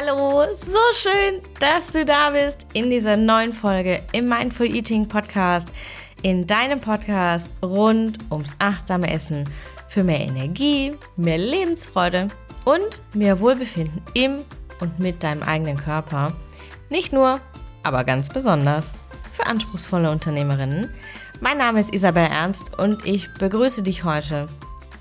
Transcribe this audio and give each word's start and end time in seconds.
Hallo, 0.00 0.44
so 0.54 0.78
schön, 0.94 1.40
dass 1.58 1.90
du 1.90 2.04
da 2.04 2.30
bist 2.30 2.66
in 2.72 2.88
dieser 2.88 3.16
neuen 3.16 3.52
Folge 3.52 4.00
im 4.12 4.28
Mindful 4.28 4.72
Eating 4.72 5.08
Podcast, 5.08 5.68
in 6.22 6.46
deinem 6.46 6.80
Podcast 6.80 7.50
rund 7.64 8.18
ums 8.30 8.52
achtsame 8.60 9.10
Essen 9.10 9.50
für 9.88 10.04
mehr 10.04 10.20
Energie, 10.20 10.94
mehr 11.16 11.38
Lebensfreude 11.38 12.28
und 12.64 13.02
mehr 13.12 13.40
Wohlbefinden 13.40 14.00
im 14.14 14.44
und 14.80 15.00
mit 15.00 15.24
deinem 15.24 15.42
eigenen 15.42 15.76
Körper. 15.76 16.32
Nicht 16.90 17.12
nur, 17.12 17.40
aber 17.82 18.04
ganz 18.04 18.28
besonders 18.28 18.92
für 19.32 19.46
anspruchsvolle 19.46 20.12
Unternehmerinnen. 20.12 20.94
Mein 21.40 21.58
Name 21.58 21.80
ist 21.80 21.92
Isabel 21.92 22.26
Ernst 22.26 22.78
und 22.78 23.04
ich 23.04 23.34
begrüße 23.34 23.82
dich 23.82 24.04
heute 24.04 24.48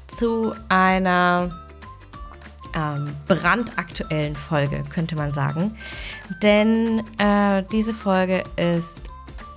zu 0.08 0.56
einer 0.70 1.50
ähm, 2.78 3.10
brandaktuellen 3.28 4.36
Folge, 4.36 4.84
könnte 4.90 5.16
man 5.16 5.34
sagen. 5.34 5.76
Denn 6.44 7.04
äh, 7.18 7.64
diese 7.72 7.94
Folge 7.94 8.44
ist 8.56 9.00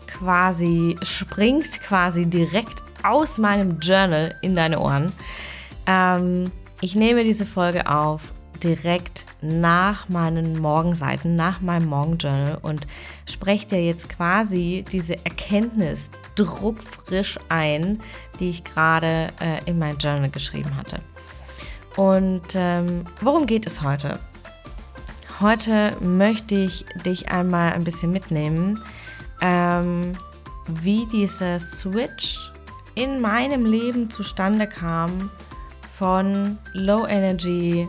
quasi, 0.07 0.97
springt 1.03 1.81
quasi 1.83 2.27
direkt 2.27 2.83
aus 3.03 3.39
meinem 3.39 3.79
Journal 3.79 4.35
in 4.41 4.57
deine 4.57 4.81
Ohren. 4.81 5.13
Ähm, 5.87 6.51
ich 6.81 6.95
nehme 6.95 7.25
diese 7.25 7.45
Folge 7.45 7.87
auf 7.87 8.33
direkt 8.63 9.25
nach 9.41 10.09
meinen 10.09 10.59
Morgenseiten, 10.59 11.35
nach 11.35 11.61
meinem 11.61 11.89
Morgenjournal 11.89 12.59
und 12.61 12.87
spreche 13.27 13.67
dir 13.67 13.85
jetzt 13.85 14.09
quasi 14.09 14.85
diese 14.93 15.25
Erkenntnis 15.25 16.11
druckfrisch 16.35 17.39
ein, 17.49 18.01
die 18.39 18.51
ich 18.51 18.65
gerade 18.65 19.29
äh, 19.41 19.65
in 19.65 19.79
mein 19.79 19.97
Journal 19.97 20.29
geschrieben 20.29 20.77
hatte. 20.77 21.01
Und 22.01 22.55
ähm, 22.55 23.05
worum 23.21 23.45
geht 23.45 23.67
es 23.67 23.83
heute? 23.83 24.21
Heute 25.39 25.95
möchte 26.01 26.55
ich 26.55 26.87
dich 27.05 27.29
einmal 27.31 27.75
ein 27.75 27.85
bisschen 27.85 28.11
mitnehmen, 28.11 28.81
ähm, 29.43 30.15
wie 30.67 31.05
dieser 31.13 31.59
Switch 31.59 32.53
in 32.95 33.21
meinem 33.21 33.67
Leben 33.67 34.09
zustande 34.09 34.67
kam 34.67 35.31
von 35.93 36.57
Low 36.73 37.07
Energy 37.07 37.87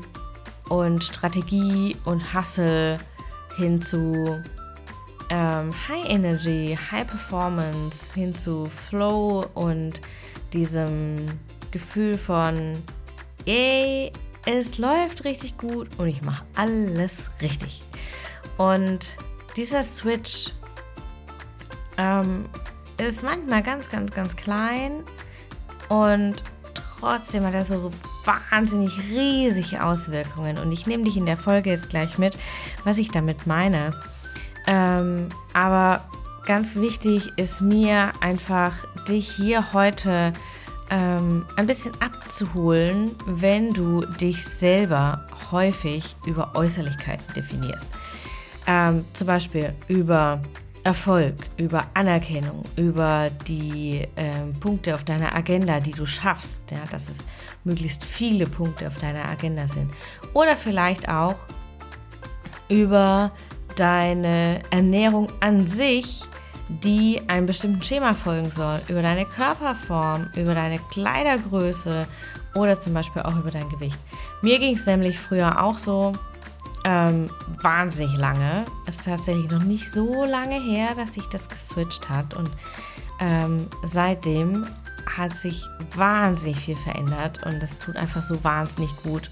und 0.68 1.02
Strategie 1.06 1.96
und 2.04 2.34
Hustle 2.34 2.98
hin 3.56 3.82
zu 3.82 4.44
ähm, 5.30 5.70
High 5.88 6.10
Energy, 6.10 6.78
High 6.92 7.08
Performance, 7.08 8.14
hin 8.14 8.36
zu 8.36 8.66
Flow 8.66 9.46
und 9.54 10.02
diesem 10.52 11.28
Gefühl 11.72 12.18
von 12.18 12.84
ey, 13.46 14.12
es 14.46 14.78
läuft 14.78 15.24
richtig 15.24 15.58
gut 15.58 15.88
und 15.98 16.08
ich 16.08 16.22
mache 16.22 16.44
alles 16.56 17.30
richtig. 17.42 17.84
Und 18.58 19.16
dieser 19.56 19.84
Switch 19.84 20.54
ähm, 21.98 22.46
ist 22.98 23.24
manchmal 23.24 23.64
ganz, 23.64 23.90
ganz, 23.90 24.12
ganz 24.12 24.36
klein 24.36 25.04
und 25.90 26.44
trotzdem 26.74 27.46
hat 27.46 27.54
er 27.54 27.66
so 27.66 27.92
wahnsinnig 28.26 28.98
riesige 29.10 29.84
Auswirkungen. 29.84 30.58
Und 30.58 30.72
ich 30.72 30.88
nehme 30.88 31.04
dich 31.04 31.18
in 31.18 31.26
der 31.26 31.38
Folge 31.38 31.70
jetzt 31.70 31.90
gleich 31.90 32.18
mit, 32.18 32.38
was 32.84 32.98
ich 32.98 33.12
damit 33.12 33.48
meine. 33.48 33.92
Ähm, 34.68 35.30
aber 35.54 36.04
ganz 36.46 36.76
wichtig 36.76 37.32
ist 37.38 37.62
mir 37.62 38.12
einfach, 38.22 38.86
dich 39.08 39.30
hier 39.32 39.74
heute 39.74 40.34
ähm, 40.92 41.46
ein 41.56 41.66
bisschen 41.66 42.00
abzuholen, 42.02 43.16
wenn 43.26 43.74
du 43.74 44.02
dich 44.02 44.44
selber 44.44 45.26
häufig 45.52 46.16
über 46.26 46.52
Äußerlichkeiten 46.56 47.34
definierst. 47.34 47.88
Ähm, 48.68 49.06
zum 49.14 49.28
Beispiel 49.28 49.74
über 49.88 50.42
Erfolg, 50.84 51.36
über 51.58 51.86
Anerkennung, 51.94 52.64
über 52.76 53.30
die 53.48 54.08
ähm, 54.16 54.54
Punkte 54.60 54.96
auf 54.96 55.04
deiner 55.04 55.34
Agenda, 55.36 55.80
die 55.80 55.92
du 55.92 56.06
schaffst, 56.06 56.62
ja, 56.72 56.82
dass 56.92 57.08
es 57.08 57.20
möglichst 57.64 58.04
viele 58.04 58.46
Punkte 58.46 58.88
auf 58.88 58.98
deiner 58.98 59.26
Agenda 59.30 59.68
sind. 59.68 59.92
Oder 60.34 60.58
vielleicht 60.58 61.08
auch 61.08 61.36
über 62.68 63.32
deine 63.76 64.62
Ernährung 64.72 65.32
an 65.40 65.68
sich, 65.68 66.24
die 66.84 67.22
einem 67.28 67.46
bestimmten 67.46 67.84
Schema 67.84 68.14
folgen 68.14 68.52
soll, 68.52 68.82
über 68.88 69.02
deine 69.02 69.26
Körperform, 69.26 70.30
über 70.36 70.56
deine 70.56 70.80
Kleidergröße 70.92 72.08
oder 72.56 72.80
zum 72.80 72.94
Beispiel 72.94 73.22
auch 73.24 73.36
über 73.38 73.52
dein 73.52 73.70
Gewicht. 73.70 73.98
Mir 74.42 74.60
ging 74.60 74.76
es 74.76 74.86
nämlich 74.86 75.20
früher 75.20 75.62
auch 75.64 75.78
so, 75.78 76.14
ähm, 76.84 77.28
wahnsinnig 77.62 78.16
lange. 78.18 78.66
Ist 78.88 79.06
tatsächlich 79.06 79.50
noch 79.52 79.64
nicht 79.64 79.92
so 79.92 80.26
lange 80.26 80.60
her, 80.60 80.90
dass 80.96 81.14
sich 81.14 81.26
das 81.26 81.48
geswitcht 81.48 82.10
hat. 82.10 82.36
Und 82.36 82.50
ähm, 83.20 83.68
seitdem 83.84 84.66
hat 85.06 85.36
sich 85.36 85.64
wahnsinnig 85.96 86.58
viel 86.58 86.76
verändert 86.76 87.46
und 87.46 87.62
das 87.62 87.78
tut 87.80 87.98
einfach 87.98 88.22
so 88.22 88.44
wahnsinnig 88.44 88.90
gut. 89.04 89.30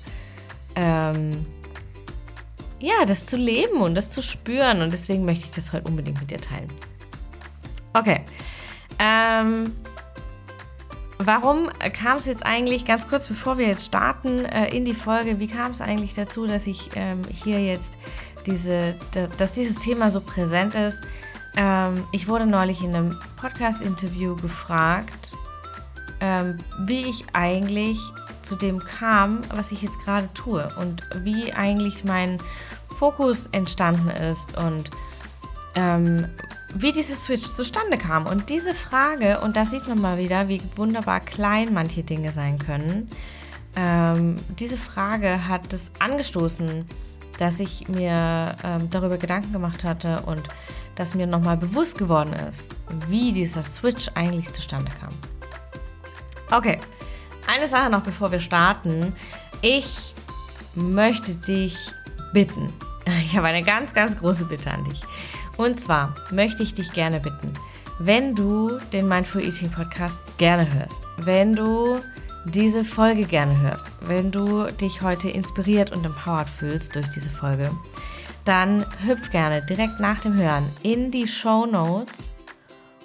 Ähm, 0.75 1.45
ja, 2.79 3.05
das 3.07 3.25
zu 3.25 3.37
leben 3.37 3.81
und 3.81 3.95
das 3.95 4.09
zu 4.09 4.21
spüren 4.21 4.81
und 4.81 4.91
deswegen 4.91 5.25
möchte 5.25 5.45
ich 5.45 5.51
das 5.51 5.73
heute 5.73 5.87
unbedingt 5.87 6.19
mit 6.19 6.31
dir 6.31 6.39
teilen. 6.39 6.69
Okay. 7.93 8.21
Ähm, 8.99 9.73
Warum 11.21 11.67
kam 11.91 12.17
es 12.17 12.27
jetzt 12.27 12.45
eigentlich, 12.45 12.85
ganz 12.85 13.05
kurz 13.09 13.27
bevor 13.27 13.57
wir 13.57 13.67
jetzt 13.67 13.85
starten 13.85 14.45
äh, 14.45 14.69
in 14.69 14.85
die 14.85 14.93
Folge, 14.93 15.37
wie 15.37 15.47
kam 15.47 15.71
es 15.71 15.81
eigentlich 15.81 16.15
dazu, 16.15 16.47
dass 16.47 16.65
ich 16.65 16.91
ähm, 16.95 17.23
hier 17.29 17.61
jetzt 17.61 17.97
diese, 18.45 18.95
dass 19.37 19.51
dieses 19.51 19.79
Thema 19.79 20.11
so 20.11 20.21
präsent 20.21 20.75
ist? 20.75 21.03
Ähm, 21.57 22.05
ich 22.13 22.29
wurde 22.29 22.45
neulich 22.45 22.81
in 22.81 22.95
einem 22.95 23.19
Podcast-Interview 23.35 24.37
gefragt, 24.37 25.33
ähm, 26.21 26.57
wie 26.85 27.01
ich 27.01 27.25
eigentlich 27.33 27.99
zu 28.41 28.55
dem 28.55 28.79
kam, 28.79 29.41
was 29.53 29.73
ich 29.73 29.81
jetzt 29.81 29.99
gerade 30.05 30.29
tue 30.33 30.69
und 30.79 31.01
wie 31.23 31.51
eigentlich 31.51 32.05
mein 32.05 32.37
Fokus 32.97 33.47
entstanden 33.51 34.09
ist 34.09 34.57
und 34.57 34.89
ähm, 35.75 36.29
wie 36.73 36.91
dieser 36.91 37.15
Switch 37.15 37.43
zustande 37.55 37.97
kam. 37.97 38.25
Und 38.25 38.49
diese 38.49 38.73
Frage, 38.73 39.39
und 39.41 39.55
da 39.55 39.65
sieht 39.65 39.87
man 39.87 40.01
mal 40.01 40.17
wieder, 40.17 40.47
wie 40.47 40.61
wunderbar 40.75 41.19
klein 41.19 41.73
manche 41.73 42.03
Dinge 42.03 42.31
sein 42.31 42.59
können, 42.59 43.09
ähm, 43.75 44.37
diese 44.49 44.77
Frage 44.77 45.47
hat 45.47 45.71
es 45.73 45.91
angestoßen, 45.99 46.85
dass 47.37 47.59
ich 47.59 47.87
mir 47.87 48.55
ähm, 48.63 48.89
darüber 48.89 49.17
Gedanken 49.17 49.53
gemacht 49.53 49.83
hatte 49.83 50.21
und 50.25 50.43
dass 50.95 51.15
mir 51.15 51.27
nochmal 51.27 51.55
bewusst 51.55 51.97
geworden 51.97 52.33
ist, 52.33 52.71
wie 53.07 53.31
dieser 53.31 53.63
Switch 53.63 54.09
eigentlich 54.15 54.51
zustande 54.51 54.91
kam. 54.99 55.13
Okay, 56.51 56.79
eine 57.47 57.67
Sache 57.67 57.89
noch, 57.89 58.01
bevor 58.01 58.31
wir 58.31 58.39
starten. 58.39 59.13
Ich 59.61 60.13
möchte 60.75 61.35
dich 61.35 61.77
bitten, 62.33 62.73
ich 63.25 63.37
habe 63.37 63.47
eine 63.47 63.63
ganz, 63.63 63.93
ganz 63.93 64.17
große 64.17 64.45
Bitte 64.45 64.71
an 64.71 64.83
dich. 64.83 65.01
Und 65.59 65.77
zwar 65.81 66.15
möchte 66.31 66.63
ich 66.63 66.73
dich 66.73 66.93
gerne 66.93 67.19
bitten, 67.19 67.51
wenn 67.99 68.33
du 68.33 68.79
den 68.93 69.09
Mindful 69.09 69.43
Eating 69.43 69.69
Podcast 69.69 70.17
gerne 70.37 70.73
hörst, 70.73 71.03
wenn 71.17 71.53
du 71.53 71.99
diese 72.45 72.85
Folge 72.85 73.25
gerne 73.25 73.59
hörst, 73.59 73.85
wenn 74.05 74.31
du 74.31 74.71
dich 74.71 75.01
heute 75.01 75.29
inspiriert 75.29 75.91
und 75.91 76.05
empowered 76.05 76.47
fühlst 76.47 76.95
durch 76.95 77.07
diese 77.09 77.29
Folge, 77.29 77.71
dann 78.45 78.85
hüpf 79.05 79.31
gerne 79.31 79.61
direkt 79.65 79.99
nach 79.99 80.21
dem 80.21 80.33
Hören 80.35 80.63
in 80.81 81.11
die 81.11 81.27
Show 81.27 81.65
Notes 81.65 82.31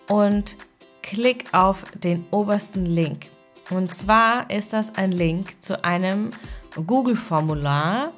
und 0.08 0.56
klick 1.02 1.46
auf 1.50 1.82
den 1.94 2.24
obersten 2.30 2.86
Link. 2.86 3.30
Und 3.70 3.92
zwar 3.92 4.48
ist 4.48 4.72
das 4.72 4.94
ein 4.94 5.10
Link 5.10 5.60
zu 5.60 5.84
einem 5.84 6.30
Google-Formular, 6.76 8.12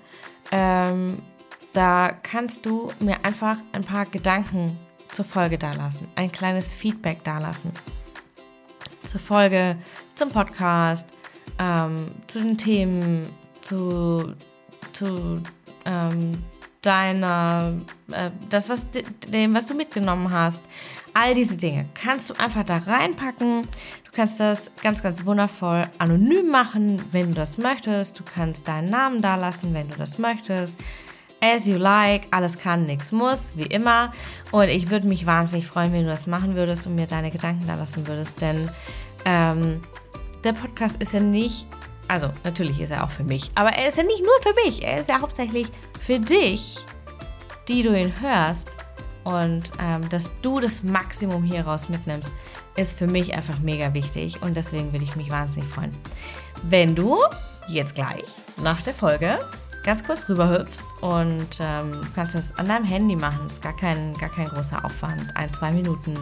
ähm, 0.53 1.23
da 1.77 2.11
kannst 2.23 2.65
du 2.65 2.91
mir 3.01 3.23
einfach 3.23 3.59
ein 3.73 3.85
paar 3.85 4.07
Gedanken 4.07 4.79
zur 5.13 5.27
Folge 5.27 5.59
dalassen, 5.59 6.09
ein 6.15 6.33
kleines 6.33 6.75
Feedback 6.75 7.23
dalassen. 7.23 7.71
Zur 9.05 9.21
Folge, 9.21 9.77
zum 10.15 10.31
Podcast, 10.31 11.09
ähm, 11.59 12.13
zu 12.27 12.41
den 12.41 12.57
Themen, 12.57 13.29
zu, 13.61 14.35
zu 14.93 15.43
ähm, 15.85 16.43
deiner, 16.81 17.75
äh, 18.11 18.31
das, 18.49 18.71
was 18.71 18.87
dem, 19.29 19.55
was 19.55 19.67
du 19.67 19.75
mitgenommen 19.75 20.33
hast. 20.33 20.63
All 21.13 21.35
diese 21.35 21.57
Dinge 21.57 21.87
kannst 21.95 22.31
du 22.31 22.35
einfach 22.35 22.65
da 22.65 22.79
reinpacken. 22.79 23.63
Du 24.05 24.13
kannst 24.13 24.41
das 24.41 24.71
ganz, 24.83 25.03
ganz 25.03 25.27
wundervoll 25.27 25.85
anonym 25.99 26.49
machen, 26.51 27.03
wenn 27.13 27.29
du 27.29 27.35
das 27.35 27.59
möchtest. 27.59 28.19
Du 28.19 28.25
kannst 28.25 28.67
deinen 28.67 28.91
Namen 28.91 29.21
dalassen, 29.21 29.75
wenn 29.75 29.89
du 29.89 29.97
das 29.97 30.19
möchtest. 30.19 30.79
As 31.55 31.69
you 31.69 31.77
like, 31.77 32.27
alles 32.33 32.59
kann, 32.59 32.87
nichts 32.87 33.13
muss, 33.13 33.53
wie 33.55 33.67
immer. 33.67 34.13
Und 34.51 34.69
ich 34.69 34.91
würde 34.91 35.07
mich 35.07 35.27
wahnsinnig 35.27 35.67
freuen, 35.67 35.93
wenn 35.93 36.03
du 36.03 36.11
das 36.11 36.27
machen 36.27 36.57
würdest 36.57 36.89
und 36.89 36.97
mir 36.97 37.07
deine 37.07 37.31
Gedanken 37.31 37.69
da 37.69 37.77
lassen 37.77 38.09
würdest, 38.09 38.41
denn 38.41 38.69
ähm, 39.25 39.81
der 40.43 40.55
Podcast 40.55 40.97
ist 41.01 41.13
ja 41.13 41.21
nicht, 41.21 41.67
also 42.09 42.31
natürlich 42.43 42.81
ist 42.81 42.91
er 42.91 43.05
auch 43.05 43.11
für 43.11 43.23
mich, 43.23 43.53
aber 43.55 43.71
er 43.71 43.89
ist 43.89 43.97
ja 43.97 44.03
nicht 44.03 44.23
nur 44.23 44.35
für 44.43 44.55
mich, 44.65 44.83
er 44.83 44.99
ist 44.99 45.09
ja 45.09 45.21
hauptsächlich 45.21 45.69
für 46.01 46.19
dich, 46.19 46.79
die 47.69 47.85
du 47.85 47.97
ihn 47.97 48.21
hörst 48.21 48.69
und 49.23 49.71
ähm, 49.81 50.09
dass 50.09 50.33
du 50.43 50.59
das 50.59 50.83
Maximum 50.83 51.45
hieraus 51.45 51.89
mitnimmst, 51.89 52.33
ist 52.75 52.99
für 52.99 53.07
mich 53.07 53.35
einfach 53.35 53.61
mega 53.61 53.95
wichtig 53.95 54.43
und 54.43 54.57
deswegen 54.57 54.93
würde 54.93 55.05
ich 55.05 55.15
mich 55.15 55.31
wahnsinnig 55.31 55.69
freuen, 55.69 55.93
wenn 56.65 56.97
du 56.97 57.19
jetzt 57.69 57.95
gleich 57.95 58.25
nach 58.63 58.83
der 58.83 58.95
Folge 58.95 59.39
ganz 59.87 60.03
kurz 60.03 60.29
rüberhüpfst 60.29 60.85
und 61.01 61.61
ähm, 61.61 61.93
du 61.93 62.13
kannst 62.15 62.35
das 62.35 62.55
an 62.59 62.69
deinem 62.69 62.85
Handy 62.85 63.15
machen, 63.15 63.39
das 63.45 63.55
ist 63.55 63.63
gar 63.63 63.77
kein, 63.77 64.13
gar 64.15 64.29
kein 64.29 64.49
großer 64.49 64.85
Aufwand, 64.85 65.35
ein, 65.37 65.53
zwei 65.55 65.71
Minuten 65.71 66.19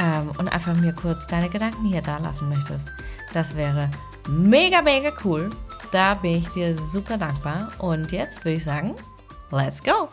ähm, 0.00 0.32
und 0.38 0.48
einfach 0.48 0.74
mir 0.74 0.92
kurz 0.92 1.26
deine 1.28 1.48
Gedanken 1.48 1.86
hier 1.86 2.02
da 2.02 2.18
lassen 2.18 2.48
möchtest. 2.48 2.88
Das 3.32 3.54
wäre 3.54 3.88
mega, 4.28 4.82
mega 4.82 5.12
cool. 5.24 5.50
Da 5.92 6.14
bin 6.14 6.36
ich 6.36 6.48
dir 6.50 6.76
super 6.76 7.16
dankbar. 7.16 7.70
Und 7.78 8.10
jetzt 8.12 8.44
würde 8.44 8.56
ich 8.56 8.64
sagen, 8.64 8.94
let's 9.50 9.82
go! 9.82 10.08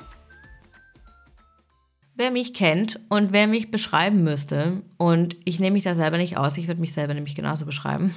Wer 2.15 2.31
mich 2.31 2.53
kennt 2.53 2.99
und 3.09 3.31
wer 3.31 3.47
mich 3.47 3.69
beschreiben 3.69 4.23
müsste, 4.23 4.81
und 4.97 5.37
ich 5.45 5.59
nehme 5.59 5.73
mich 5.73 5.83
da 5.83 5.93
selber 5.93 6.17
nicht 6.17 6.37
aus, 6.37 6.57
ich 6.57 6.67
würde 6.67 6.81
mich 6.81 6.93
selber 6.93 7.13
nämlich 7.13 7.35
genauso 7.35 7.65
beschreiben, 7.65 8.13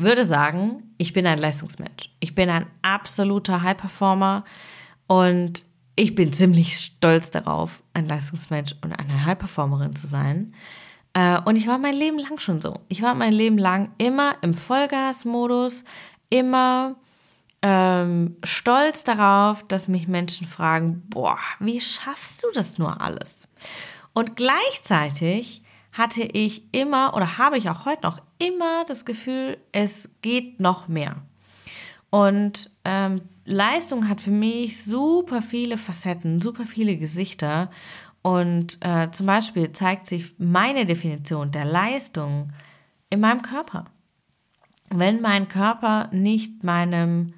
würde 0.00 0.24
sagen, 0.24 0.94
ich 0.98 1.12
bin 1.12 1.26
ein 1.26 1.38
Leistungsmensch. 1.38 2.10
Ich 2.20 2.34
bin 2.34 2.50
ein 2.50 2.66
absoluter 2.82 3.62
High-Performer 3.62 4.44
und 5.06 5.64
ich 5.96 6.14
bin 6.14 6.32
ziemlich 6.32 6.78
stolz 6.78 7.30
darauf, 7.30 7.82
ein 7.92 8.06
Leistungsmensch 8.06 8.74
und 8.82 8.92
eine 8.92 9.24
High-Performerin 9.24 9.96
zu 9.96 10.06
sein. 10.06 10.54
Äh, 11.12 11.40
und 11.40 11.56
ich 11.56 11.66
war 11.66 11.78
mein 11.78 11.94
Leben 11.94 12.18
lang 12.18 12.38
schon 12.38 12.60
so. 12.60 12.80
Ich 12.88 13.02
war 13.02 13.14
mein 13.14 13.32
Leben 13.32 13.58
lang 13.58 13.90
immer 13.98 14.36
im 14.42 14.54
Vollgas-Modus, 14.54 15.84
immer 16.28 16.96
ähm, 17.62 18.36
stolz 18.44 19.04
darauf, 19.04 19.64
dass 19.64 19.88
mich 19.88 20.08
Menschen 20.08 20.46
fragen, 20.46 21.02
boah, 21.08 21.38
wie 21.58 21.80
schaffst 21.80 22.42
du 22.42 22.48
das 22.54 22.78
nur 22.78 23.00
alles? 23.00 23.48
Und 24.12 24.36
gleichzeitig 24.36 25.62
hatte 25.92 26.22
ich 26.22 26.72
immer 26.72 27.14
oder 27.14 27.38
habe 27.38 27.58
ich 27.58 27.68
auch 27.68 27.84
heute 27.84 28.02
noch 28.02 28.20
immer 28.40 28.84
das 28.86 29.04
Gefühl, 29.04 29.58
es 29.72 30.10
geht 30.22 30.60
noch 30.60 30.88
mehr. 30.88 31.16
Und 32.10 32.70
ähm, 32.84 33.22
Leistung 33.44 34.08
hat 34.08 34.20
für 34.20 34.30
mich 34.30 34.84
super 34.84 35.42
viele 35.42 35.78
Facetten, 35.78 36.40
super 36.40 36.66
viele 36.66 36.96
Gesichter. 36.96 37.70
Und 38.22 38.78
äh, 38.80 39.10
zum 39.12 39.26
Beispiel 39.26 39.72
zeigt 39.72 40.06
sich 40.06 40.34
meine 40.38 40.86
Definition 40.86 41.52
der 41.52 41.64
Leistung 41.64 42.52
in 43.08 43.20
meinem 43.20 43.42
Körper. 43.42 43.86
Wenn 44.90 45.20
mein 45.20 45.48
Körper 45.48 46.08
nicht 46.12 46.64
meinem 46.64 47.34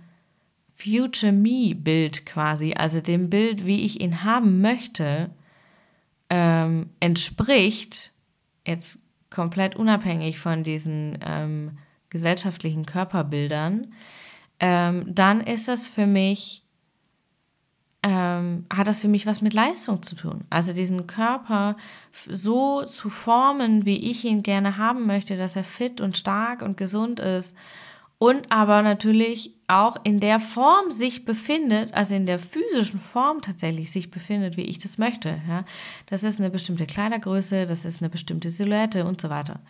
Future 0.74 1.32
Me 1.32 1.74
Bild 1.74 2.26
quasi, 2.26 2.74
also 2.74 3.00
dem 3.00 3.30
Bild, 3.30 3.66
wie 3.66 3.84
ich 3.84 4.00
ihn 4.00 4.24
haben 4.24 4.60
möchte, 4.60 5.30
ähm, 6.30 6.90
entspricht, 6.98 8.10
jetzt 8.66 8.98
komplett 9.32 9.74
unabhängig 9.74 10.38
von 10.38 10.62
diesen 10.62 11.18
ähm, 11.26 11.78
gesellschaftlichen 12.10 12.86
Körperbildern, 12.86 13.92
ähm, 14.60 15.04
dann 15.08 15.40
ist 15.40 15.66
das 15.66 15.88
für 15.88 16.06
mich, 16.06 16.62
ähm, 18.04 18.66
hat 18.72 18.86
das 18.86 19.00
für 19.00 19.08
mich 19.08 19.26
was 19.26 19.42
mit 19.42 19.54
Leistung 19.54 20.02
zu 20.02 20.14
tun. 20.14 20.44
Also 20.50 20.72
diesen 20.72 21.06
Körper 21.06 21.76
so 22.12 22.84
zu 22.84 23.10
formen, 23.10 23.86
wie 23.86 24.10
ich 24.10 24.24
ihn 24.24 24.42
gerne 24.42 24.76
haben 24.76 25.06
möchte, 25.06 25.36
dass 25.36 25.56
er 25.56 25.64
fit 25.64 26.00
und 26.00 26.16
stark 26.16 26.62
und 26.62 26.76
gesund 26.76 27.18
ist 27.18 27.56
und 28.18 28.52
aber 28.52 28.82
natürlich 28.82 29.52
auch 29.72 29.96
in 30.04 30.20
der 30.20 30.38
Form 30.38 30.90
sich 30.90 31.24
befindet, 31.24 31.94
also 31.94 32.14
in 32.14 32.26
der 32.26 32.38
physischen 32.38 33.00
Form 33.00 33.40
tatsächlich 33.40 33.90
sich 33.90 34.10
befindet, 34.10 34.56
wie 34.56 34.62
ich 34.62 34.78
das 34.78 34.98
möchte. 34.98 35.40
Ja? 35.48 35.64
Das 36.06 36.24
ist 36.24 36.38
eine 36.38 36.50
bestimmte 36.50 36.86
Kleidergröße, 36.86 37.66
das 37.66 37.84
ist 37.84 38.02
eine 38.02 38.10
bestimmte 38.10 38.50
Silhouette 38.50 39.04
und 39.04 39.20
so 39.20 39.30
weiter. 39.30 39.60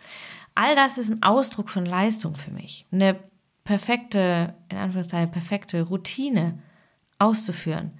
All 0.55 0.75
das 0.75 0.97
ist 0.97 1.09
ein 1.09 1.23
Ausdruck 1.23 1.69
von 1.69 1.85
Leistung 1.85 2.35
für 2.35 2.51
mich. 2.51 2.85
Eine 2.91 3.17
perfekte, 3.63 4.53
in 4.69 4.77
Anführungszeichen, 4.77 5.31
perfekte 5.31 5.81
Routine 5.83 6.59
auszuführen, 7.17 7.93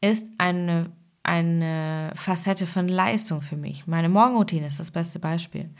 ist 0.00 0.28
eine, 0.38 0.90
eine 1.22 2.12
Facette 2.16 2.66
von 2.66 2.88
Leistung 2.88 3.40
für 3.40 3.56
mich. 3.56 3.86
Meine 3.86 4.08
Morgenroutine 4.08 4.66
ist 4.66 4.80
das 4.80 4.90
beste 4.90 5.18
Beispiel. 5.18 5.70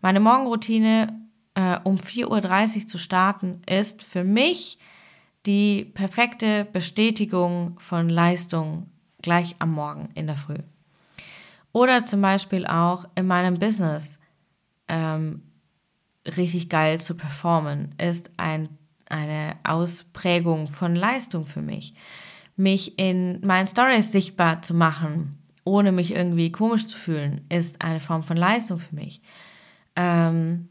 Meine 0.00 0.20
Morgenroutine 0.20 1.08
äh, 1.54 1.78
um 1.84 1.96
4.30 1.96 2.80
Uhr 2.80 2.86
zu 2.86 2.98
starten, 2.98 3.62
ist 3.66 4.02
für 4.02 4.22
mich 4.22 4.78
die 5.46 5.84
perfekte 5.84 6.64
Bestätigung 6.64 7.78
von 7.78 8.08
Leistung 8.08 8.90
gleich 9.22 9.56
am 9.58 9.72
Morgen 9.72 10.08
in 10.14 10.26
der 10.26 10.36
Früh. 10.36 10.58
Oder 11.72 12.04
zum 12.04 12.20
Beispiel 12.20 12.66
auch 12.66 13.04
in 13.14 13.26
meinem 13.26 13.58
Business 13.58 14.18
ähm, 14.88 15.42
richtig 16.26 16.68
geil 16.68 17.00
zu 17.00 17.16
performen, 17.16 17.94
ist 17.98 18.30
ein, 18.36 18.68
eine 19.08 19.56
Ausprägung 19.64 20.68
von 20.68 20.94
Leistung 20.94 21.46
für 21.46 21.62
mich. 21.62 21.94
Mich 22.56 22.98
in 22.98 23.40
meinen 23.44 23.66
Stories 23.66 24.12
sichtbar 24.12 24.62
zu 24.62 24.74
machen, 24.74 25.38
ohne 25.64 25.92
mich 25.92 26.14
irgendwie 26.14 26.52
komisch 26.52 26.86
zu 26.86 26.96
fühlen, 26.96 27.40
ist 27.48 27.82
eine 27.82 28.00
Form 28.00 28.22
von 28.22 28.36
Leistung 28.36 28.78
für 28.78 28.94
mich. 28.94 29.20
Ähm, 29.96 30.68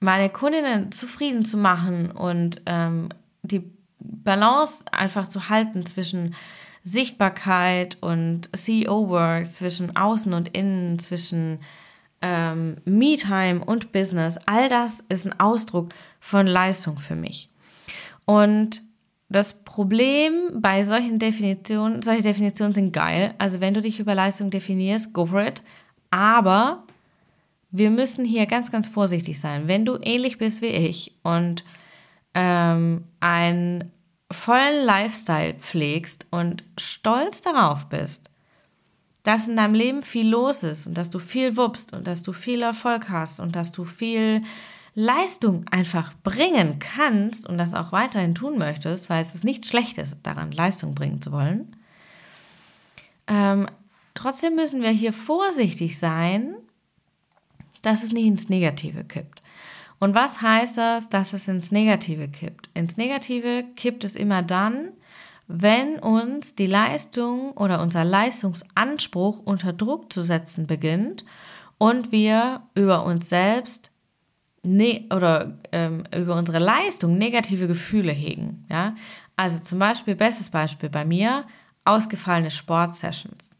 meine 0.00 0.30
Kundinnen 0.30 0.92
zufrieden 0.92 1.44
zu 1.44 1.56
machen 1.56 2.10
und 2.10 2.62
ähm, 2.66 3.10
die 3.42 3.70
Balance 4.00 4.84
einfach 4.92 5.28
zu 5.28 5.48
halten 5.48 5.84
zwischen 5.84 6.34
Sichtbarkeit 6.82 7.98
und 8.00 8.48
CEO-Work, 8.56 9.46
zwischen 9.46 9.94
Außen 9.96 10.32
und 10.32 10.56
Innen, 10.56 10.98
zwischen 10.98 11.60
ähm, 12.22 12.76
Me-Time 12.84 13.62
und 13.64 13.92
Business, 13.92 14.38
all 14.46 14.68
das 14.68 15.04
ist 15.08 15.26
ein 15.26 15.38
Ausdruck 15.38 15.90
von 16.18 16.46
Leistung 16.46 16.98
für 16.98 17.16
mich. 17.16 17.50
Und 18.24 18.82
das 19.28 19.52
Problem 19.64 20.32
bei 20.54 20.82
solchen 20.82 21.18
Definitionen, 21.18 22.02
solche 22.02 22.22
Definitionen 22.22 22.72
sind 22.72 22.92
geil. 22.92 23.34
Also 23.38 23.60
wenn 23.60 23.74
du 23.74 23.80
dich 23.80 24.00
über 24.00 24.14
Leistung 24.14 24.50
definierst, 24.50 25.12
go 25.12 25.26
for 25.26 25.42
it. 25.42 25.62
Aber 26.10 26.84
wir 27.70 27.90
müssen 27.90 28.24
hier 28.24 28.46
ganz, 28.46 28.70
ganz 28.70 28.88
vorsichtig 28.88 29.40
sein. 29.40 29.68
Wenn 29.68 29.84
du 29.84 29.98
ähnlich 30.00 30.38
bist 30.38 30.62
wie 30.62 30.66
ich 30.66 31.14
und 31.22 31.64
ähm, 32.34 33.04
einen 33.20 33.92
vollen 34.30 34.84
Lifestyle 34.84 35.54
pflegst 35.54 36.26
und 36.30 36.64
stolz 36.78 37.40
darauf 37.40 37.88
bist, 37.88 38.30
dass 39.22 39.48
in 39.48 39.56
deinem 39.56 39.74
Leben 39.74 40.02
viel 40.02 40.28
los 40.28 40.62
ist 40.62 40.86
und 40.86 40.96
dass 40.96 41.10
du 41.10 41.18
viel 41.18 41.56
wuppst 41.56 41.92
und 41.92 42.06
dass 42.06 42.22
du 42.22 42.32
viel 42.32 42.62
Erfolg 42.62 43.10
hast 43.10 43.38
und 43.40 43.54
dass 43.54 43.72
du 43.72 43.84
viel 43.84 44.42
Leistung 44.94 45.66
einfach 45.70 46.12
bringen 46.22 46.78
kannst 46.78 47.46
und 47.46 47.58
das 47.58 47.74
auch 47.74 47.92
weiterhin 47.92 48.34
tun 48.34 48.58
möchtest, 48.58 49.10
weil 49.10 49.22
es 49.22 49.34
ist 49.34 49.44
nichts 49.44 49.68
Schlechtes 49.68 50.16
daran, 50.22 50.52
Leistung 50.52 50.94
bringen 50.94 51.22
zu 51.22 51.32
wollen. 51.32 51.76
Ähm, 53.26 53.68
trotzdem 54.14 54.56
müssen 54.56 54.82
wir 54.82 54.90
hier 54.90 55.12
vorsichtig 55.12 55.98
sein, 55.98 56.54
dass 57.82 58.02
es 58.02 58.12
nicht 58.12 58.26
ins 58.26 58.48
Negative 58.48 59.04
kippt. 59.04 59.42
Und 59.98 60.14
was 60.14 60.40
heißt 60.40 60.78
das, 60.78 61.08
dass 61.08 61.32
es 61.32 61.46
ins 61.46 61.70
Negative 61.70 62.28
kippt? 62.28 62.70
Ins 62.74 62.96
Negative 62.96 63.64
kippt 63.76 64.02
es 64.04 64.16
immer 64.16 64.42
dann, 64.42 64.88
wenn 65.46 65.98
uns 65.98 66.54
die 66.54 66.66
Leistung 66.66 67.52
oder 67.52 67.82
unser 67.82 68.04
Leistungsanspruch 68.04 69.40
unter 69.40 69.72
Druck 69.72 70.12
zu 70.12 70.22
setzen 70.22 70.66
beginnt 70.66 71.24
und 71.76 72.12
wir 72.12 72.62
über 72.74 73.04
uns 73.04 73.28
selbst 73.28 73.90
ne 74.62 75.06
oder 75.12 75.58
ähm, 75.72 76.04
über 76.16 76.36
unsere 76.36 76.58
Leistung 76.58 77.18
negative 77.18 77.66
Gefühle 77.66 78.12
hegen. 78.12 78.64
Ja? 78.70 78.94
Also 79.36 79.58
zum 79.60 79.78
Beispiel, 79.78 80.14
bestes 80.14 80.50
Beispiel 80.50 80.88
bei 80.88 81.04
mir, 81.04 81.46
ausgefallene 81.84 82.50
Sportsessions. 82.50 83.50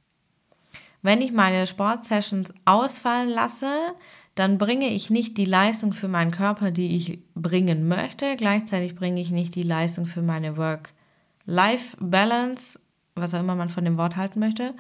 Wenn 1.03 1.21
ich 1.21 1.33
meine 1.33 1.67
Sportsessions 1.67 2.55
ausfallen 2.65 3.31
lasse, 3.31 3.95
dann 4.35 4.59
bringe 4.59 4.89
ich 4.89 5.11
nicht 5.11 5.39
die 5.39 5.45
Leistung 5.45 5.93
für 5.93 6.09
meinen 6.09 6.31
Körper, 6.31 6.71
die 6.71 6.97
ich 6.97 7.19
bringen 7.35 7.89
möchte. 7.89 8.37
Gleichzeitig 8.37 8.95
bringe 8.95 9.21
ich 9.21 9.31
nicht 9.31 9.55
die 9.55 9.63
Leistung 9.63 10.07
für 10.07 10.23
meine 10.23 10.57
Work-Life-Balance, 10.57 12.81
was 13.15 13.35
auch 13.35 13.41
immer 13.41 13.57
man 13.57 13.71
von 13.71 13.85
dem 13.85 13.97
Wort 13.97 14.17
halten 14.17 14.41
möchte, 14.41 14.75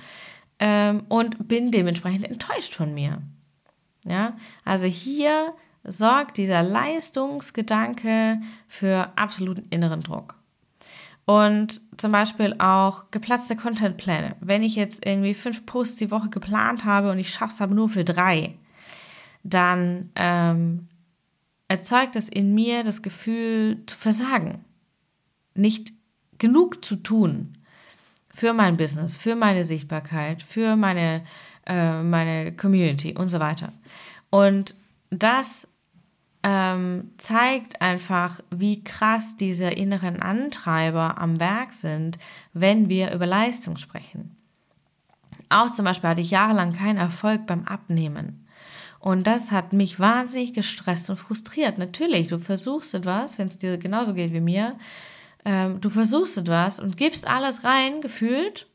ähm, 0.58 1.04
und 1.08 1.48
bin 1.48 1.70
dementsprechend 1.70 2.24
enttäuscht 2.24 2.74
von 2.74 2.94
mir. 2.94 3.22
Ja, 4.06 4.36
also 4.64 4.86
hier 4.86 5.54
sorgt 5.84 6.36
dieser 6.36 6.62
Leistungsgedanke 6.62 8.40
für 8.68 9.12
absoluten 9.16 9.66
inneren 9.70 10.02
Druck. 10.02 10.39
Und 11.30 11.80
zum 11.96 12.10
Beispiel 12.10 12.56
auch 12.58 13.12
geplatzte 13.12 13.54
Contentpläne. 13.54 14.34
Wenn 14.40 14.64
ich 14.64 14.74
jetzt 14.74 15.06
irgendwie 15.06 15.34
fünf 15.34 15.64
Posts 15.64 15.94
die 15.94 16.10
Woche 16.10 16.28
geplant 16.28 16.84
habe 16.84 17.12
und 17.12 17.20
ich 17.20 17.30
schaffe 17.30 17.52
es 17.52 17.60
aber 17.60 17.72
nur 17.72 17.88
für 17.88 18.02
drei, 18.02 18.56
dann 19.44 20.10
ähm, 20.16 20.88
erzeugt 21.68 22.16
es 22.16 22.28
in 22.28 22.52
mir 22.52 22.82
das 22.82 23.02
Gefühl 23.02 23.78
zu 23.86 23.96
versagen, 23.96 24.64
nicht 25.54 25.92
genug 26.38 26.84
zu 26.84 26.96
tun 26.96 27.58
für 28.34 28.52
mein 28.52 28.76
Business, 28.76 29.16
für 29.16 29.36
meine 29.36 29.62
Sichtbarkeit, 29.62 30.42
für 30.42 30.74
meine, 30.74 31.22
äh, 31.64 32.02
meine 32.02 32.56
Community 32.56 33.14
und 33.16 33.30
so 33.30 33.38
weiter. 33.38 33.72
Und 34.30 34.74
das 35.10 35.68
ähm, 36.42 37.10
zeigt 37.18 37.82
einfach, 37.82 38.40
wie 38.50 38.82
krass 38.82 39.36
diese 39.36 39.66
inneren 39.66 40.20
Antreiber 40.20 41.18
am 41.18 41.38
Werk 41.38 41.72
sind, 41.72 42.18
wenn 42.52 42.88
wir 42.88 43.12
über 43.12 43.26
Leistung 43.26 43.76
sprechen. 43.76 44.36
Auch 45.48 45.70
zum 45.70 45.84
Beispiel 45.84 46.10
hatte 46.10 46.20
ich 46.20 46.30
jahrelang 46.30 46.72
keinen 46.72 46.98
Erfolg 46.98 47.46
beim 47.46 47.64
Abnehmen. 47.64 48.46
Und 49.00 49.26
das 49.26 49.50
hat 49.50 49.72
mich 49.72 49.98
wahnsinnig 49.98 50.52
gestresst 50.52 51.08
und 51.10 51.16
frustriert. 51.16 51.78
Natürlich, 51.78 52.28
du 52.28 52.38
versuchst 52.38 52.94
etwas, 52.94 53.38
wenn 53.38 53.48
es 53.48 53.58
dir 53.58 53.78
genauso 53.78 54.14
geht 54.14 54.32
wie 54.32 54.40
mir, 54.40 54.76
ähm, 55.44 55.80
du 55.80 55.88
versuchst 55.88 56.36
etwas 56.36 56.78
und 56.78 56.96
gibst 56.96 57.26
alles 57.26 57.64
rein, 57.64 58.02
gefühlt, 58.02 58.66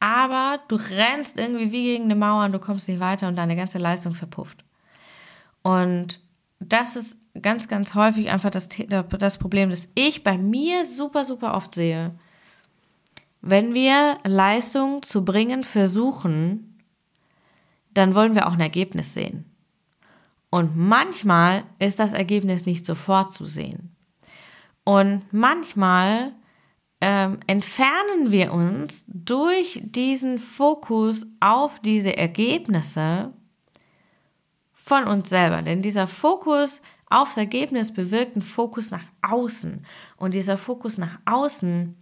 aber 0.00 0.60
du 0.68 0.76
rennst 0.76 1.38
irgendwie 1.38 1.72
wie 1.72 1.84
gegen 1.84 2.04
eine 2.04 2.16
Mauer 2.16 2.44
und 2.44 2.52
du 2.52 2.58
kommst 2.58 2.88
nicht 2.88 3.00
weiter 3.00 3.28
und 3.28 3.36
deine 3.36 3.56
ganze 3.56 3.78
Leistung 3.78 4.14
verpufft. 4.14 4.64
Und 5.62 6.20
das 6.60 6.96
ist 6.96 7.16
ganz, 7.42 7.68
ganz 7.68 7.94
häufig 7.94 8.30
einfach 8.30 8.50
das, 8.50 8.68
das 8.68 9.38
Problem, 9.38 9.70
das 9.70 9.88
ich 9.94 10.24
bei 10.24 10.38
mir 10.38 10.84
super, 10.84 11.24
super 11.24 11.54
oft 11.54 11.74
sehe. 11.74 12.14
Wenn 13.42 13.74
wir 13.74 14.18
Leistung 14.24 15.02
zu 15.02 15.24
bringen 15.24 15.62
versuchen, 15.62 16.82
dann 17.92 18.14
wollen 18.14 18.34
wir 18.34 18.46
auch 18.46 18.54
ein 18.54 18.60
Ergebnis 18.60 19.14
sehen. 19.14 19.44
Und 20.50 20.76
manchmal 20.76 21.64
ist 21.78 21.98
das 21.98 22.12
Ergebnis 22.12 22.66
nicht 22.66 22.86
sofort 22.86 23.32
zu 23.32 23.46
sehen. 23.46 23.94
Und 24.84 25.22
manchmal 25.32 26.32
ähm, 27.00 27.40
entfernen 27.46 28.30
wir 28.30 28.52
uns 28.52 29.04
durch 29.08 29.82
diesen 29.84 30.38
Fokus 30.38 31.26
auf 31.40 31.80
diese 31.80 32.16
Ergebnisse 32.16 33.32
von 34.86 35.04
uns 35.08 35.28
selber. 35.28 35.62
Denn 35.62 35.82
dieser 35.82 36.06
Fokus 36.06 36.80
aufs 37.10 37.36
Ergebnis 37.36 37.92
bewirkt 37.92 38.36
einen 38.36 38.42
Fokus 38.42 38.92
nach 38.92 39.02
außen. 39.20 39.84
Und 40.16 40.32
dieser 40.32 40.56
Fokus 40.56 40.96
nach 40.96 41.18
außen 41.24 41.96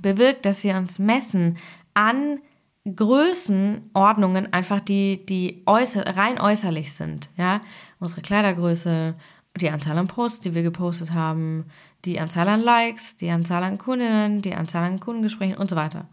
bewirkt, 0.00 0.46
dass 0.46 0.62
wir 0.62 0.76
uns 0.76 1.00
messen 1.00 1.58
an 1.94 2.38
Größenordnungen, 2.84 4.52
einfach 4.52 4.78
die, 4.78 5.26
die 5.26 5.64
äußer, 5.66 6.16
rein 6.16 6.40
äußerlich 6.40 6.94
sind. 6.94 7.30
Ja? 7.36 7.62
Unsere 7.98 8.20
Kleidergröße, 8.20 9.16
die 9.60 9.70
Anzahl 9.70 9.98
an 9.98 10.06
Posts, 10.06 10.40
die 10.40 10.54
wir 10.54 10.62
gepostet 10.62 11.12
haben, 11.12 11.64
die 12.04 12.20
Anzahl 12.20 12.48
an 12.48 12.60
Likes, 12.60 13.16
die 13.16 13.30
Anzahl 13.30 13.64
an 13.64 13.76
Kundinnen, 13.76 14.40
die 14.40 14.54
Anzahl 14.54 14.84
an 14.84 15.00
Kundengesprächen 15.00 15.56
und 15.56 15.68
so 15.68 15.74
weiter. 15.74 16.06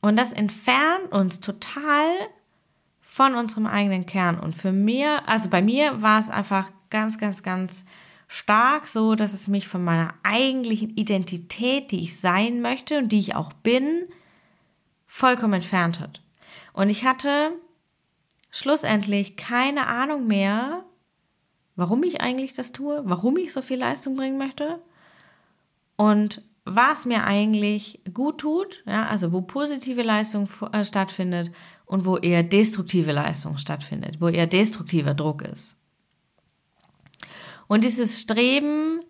Und 0.00 0.16
das 0.16 0.32
entfernt 0.32 1.12
uns 1.12 1.40
total 1.40 2.08
von 3.14 3.36
unserem 3.36 3.66
eigenen 3.66 4.06
Kern. 4.06 4.40
Und 4.40 4.56
für 4.56 4.72
mir, 4.72 5.28
also 5.28 5.48
bei 5.48 5.62
mir 5.62 6.02
war 6.02 6.18
es 6.18 6.30
einfach 6.30 6.72
ganz, 6.90 7.16
ganz, 7.16 7.44
ganz 7.44 7.84
stark 8.26 8.88
so, 8.88 9.14
dass 9.14 9.32
es 9.32 9.46
mich 9.46 9.68
von 9.68 9.84
meiner 9.84 10.14
eigentlichen 10.24 10.90
Identität, 10.96 11.92
die 11.92 12.00
ich 12.00 12.18
sein 12.18 12.60
möchte 12.60 12.98
und 12.98 13.12
die 13.12 13.20
ich 13.20 13.36
auch 13.36 13.52
bin, 13.52 14.06
vollkommen 15.06 15.54
entfernt 15.54 16.00
hat. 16.00 16.22
Und 16.72 16.90
ich 16.90 17.04
hatte 17.04 17.52
schlussendlich 18.50 19.36
keine 19.36 19.86
Ahnung 19.86 20.26
mehr, 20.26 20.82
warum 21.76 22.02
ich 22.02 22.20
eigentlich 22.20 22.54
das 22.54 22.72
tue, 22.72 23.00
warum 23.04 23.36
ich 23.36 23.52
so 23.52 23.62
viel 23.62 23.78
Leistung 23.78 24.16
bringen 24.16 24.38
möchte 24.38 24.80
und 25.94 26.42
was 26.64 27.04
mir 27.04 27.22
eigentlich 27.22 28.00
gut 28.12 28.38
tut, 28.38 28.82
ja, 28.86 29.06
also 29.06 29.32
wo 29.32 29.42
positive 29.42 30.02
Leistung 30.02 30.48
äh, 30.72 30.82
stattfindet 30.82 31.52
und 31.86 32.04
wo 32.04 32.16
eher 32.16 32.42
destruktive 32.42 33.12
Leistung 33.12 33.58
stattfindet, 33.58 34.20
wo 34.20 34.28
eher 34.28 34.46
destruktiver 34.46 35.14
Druck 35.14 35.42
ist. 35.42 35.76
Und 37.66 37.84
dieses 37.84 38.20
Streben 38.20 39.00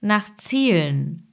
nach 0.00 0.34
Zielen, 0.36 1.26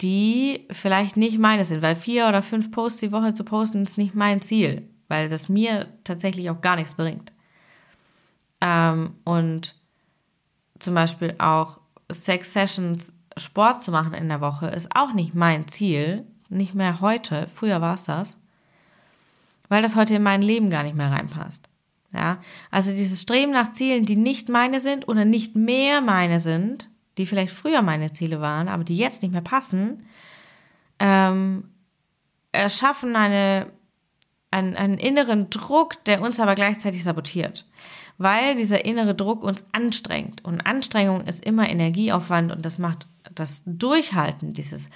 die 0.00 0.66
vielleicht 0.70 1.16
nicht 1.16 1.38
meine 1.38 1.64
sind, 1.64 1.82
weil 1.82 1.96
vier 1.96 2.28
oder 2.28 2.42
fünf 2.42 2.70
Posts 2.70 3.00
die 3.00 3.12
Woche 3.12 3.34
zu 3.34 3.44
posten 3.44 3.84
ist 3.84 3.98
nicht 3.98 4.14
mein 4.14 4.42
Ziel, 4.42 4.88
weil 5.08 5.28
das 5.28 5.48
mir 5.48 5.88
tatsächlich 6.04 6.50
auch 6.50 6.60
gar 6.60 6.76
nichts 6.76 6.94
bringt. 6.94 7.32
Ähm, 8.60 9.14
und 9.24 9.74
zum 10.78 10.94
Beispiel 10.94 11.34
auch 11.38 11.80
Sex 12.10 12.52
Sessions 12.52 13.12
Sport 13.36 13.82
zu 13.82 13.90
machen 13.90 14.14
in 14.14 14.28
der 14.28 14.40
Woche 14.40 14.68
ist 14.68 14.94
auch 14.94 15.12
nicht 15.12 15.34
mein 15.34 15.66
Ziel, 15.68 16.24
nicht 16.48 16.74
mehr 16.74 17.00
heute, 17.00 17.48
früher 17.48 17.80
war 17.80 17.94
es 17.94 18.04
das, 18.04 18.36
weil 19.74 19.82
das 19.82 19.96
heute 19.96 20.14
in 20.14 20.22
mein 20.22 20.40
Leben 20.40 20.70
gar 20.70 20.84
nicht 20.84 20.96
mehr 20.96 21.10
reinpasst. 21.10 21.68
Ja, 22.12 22.38
also 22.70 22.92
dieses 22.92 23.20
Streben 23.20 23.50
nach 23.50 23.72
Zielen, 23.72 24.06
die 24.06 24.14
nicht 24.14 24.48
meine 24.48 24.78
sind 24.78 25.08
oder 25.08 25.24
nicht 25.24 25.56
mehr 25.56 26.00
meine 26.00 26.38
sind, 26.38 26.88
die 27.18 27.26
vielleicht 27.26 27.52
früher 27.52 27.82
meine 27.82 28.12
Ziele 28.12 28.40
waren, 28.40 28.68
aber 28.68 28.84
die 28.84 28.96
jetzt 28.96 29.22
nicht 29.22 29.32
mehr 29.32 29.40
passen, 29.40 30.06
ähm, 31.00 31.64
erschaffen 32.52 33.16
eine, 33.16 33.66
einen, 34.52 34.76
einen 34.76 34.98
inneren 34.98 35.50
Druck, 35.50 36.04
der 36.04 36.22
uns 36.22 36.38
aber 36.38 36.54
gleichzeitig 36.54 37.02
sabotiert 37.02 37.66
weil 38.18 38.54
dieser 38.54 38.84
innere 38.84 39.14
Druck 39.14 39.42
uns 39.42 39.64
anstrengt. 39.72 40.44
Und 40.44 40.60
Anstrengung 40.60 41.22
ist 41.22 41.44
immer 41.44 41.68
Energieaufwand 41.68 42.52
und 42.52 42.64
das 42.64 42.78
macht 42.78 43.06
das 43.34 43.62
Durchhalten, 43.66 44.54
dieses 44.54 44.88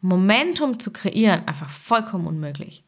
Momentum 0.00 0.80
zu 0.80 0.90
kreieren, 0.90 1.46
einfach 1.46 1.68
vollkommen 1.68 2.26
unmöglich. 2.26 2.84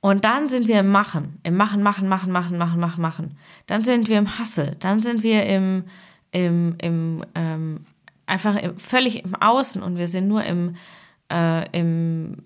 Und 0.00 0.24
dann 0.24 0.48
sind 0.48 0.68
wir 0.68 0.80
im 0.80 0.90
Machen, 0.90 1.40
im 1.42 1.56
Machen, 1.56 1.82
Machen, 1.82 2.08
Machen, 2.08 2.30
Machen, 2.30 2.56
Machen, 2.56 2.80
Machen, 2.80 3.02
Machen. 3.02 3.38
Dann 3.66 3.82
sind 3.82 4.08
wir 4.08 4.18
im 4.18 4.38
Hassel, 4.38 4.76
dann 4.78 5.00
sind 5.00 5.22
wir 5.22 5.44
im, 5.46 5.84
im, 6.30 6.76
im 6.78 7.24
ähm, 7.34 7.86
einfach 8.26 8.56
im, 8.56 8.78
völlig 8.78 9.24
im 9.24 9.34
Außen 9.34 9.82
und 9.82 9.96
wir 9.96 10.06
sind 10.06 10.28
nur 10.28 10.44
im, 10.44 10.76
äh, 11.32 11.68
im 11.76 12.44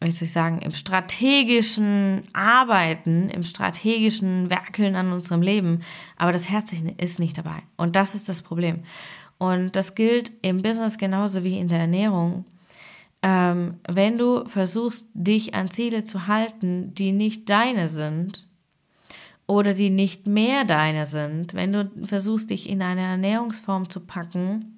wie 0.00 0.10
soll 0.10 0.26
ich 0.26 0.32
sagen, 0.32 0.58
im 0.58 0.74
strategischen 0.74 2.24
Arbeiten, 2.34 3.30
im 3.30 3.42
strategischen 3.42 4.50
Werkeln 4.50 4.96
an 4.96 5.12
unserem 5.12 5.40
Leben, 5.40 5.82
aber 6.16 6.32
das 6.32 6.50
Herz 6.50 6.74
ist 6.98 7.18
nicht 7.18 7.38
dabei. 7.38 7.62
Und 7.78 7.96
das 7.96 8.14
ist 8.14 8.28
das 8.28 8.42
Problem. 8.42 8.82
Und 9.38 9.76
das 9.76 9.94
gilt 9.94 10.30
im 10.42 10.60
Business 10.60 10.98
genauso 10.98 11.42
wie 11.42 11.58
in 11.58 11.68
der 11.68 11.80
Ernährung. 11.80 12.44
Ähm, 13.26 13.80
wenn 13.88 14.18
du 14.18 14.44
versuchst, 14.44 15.08
dich 15.14 15.54
an 15.54 15.70
Ziele 15.70 16.04
zu 16.04 16.26
halten, 16.26 16.94
die 16.94 17.12
nicht 17.12 17.48
deine 17.48 17.88
sind 17.88 18.46
oder 19.46 19.72
die 19.72 19.88
nicht 19.88 20.26
mehr 20.26 20.64
deine 20.64 21.06
sind, 21.06 21.54
wenn 21.54 21.72
du 21.72 21.90
versuchst, 22.04 22.50
dich 22.50 22.68
in 22.68 22.82
eine 22.82 23.00
Ernährungsform 23.00 23.88
zu 23.88 24.00
packen, 24.00 24.74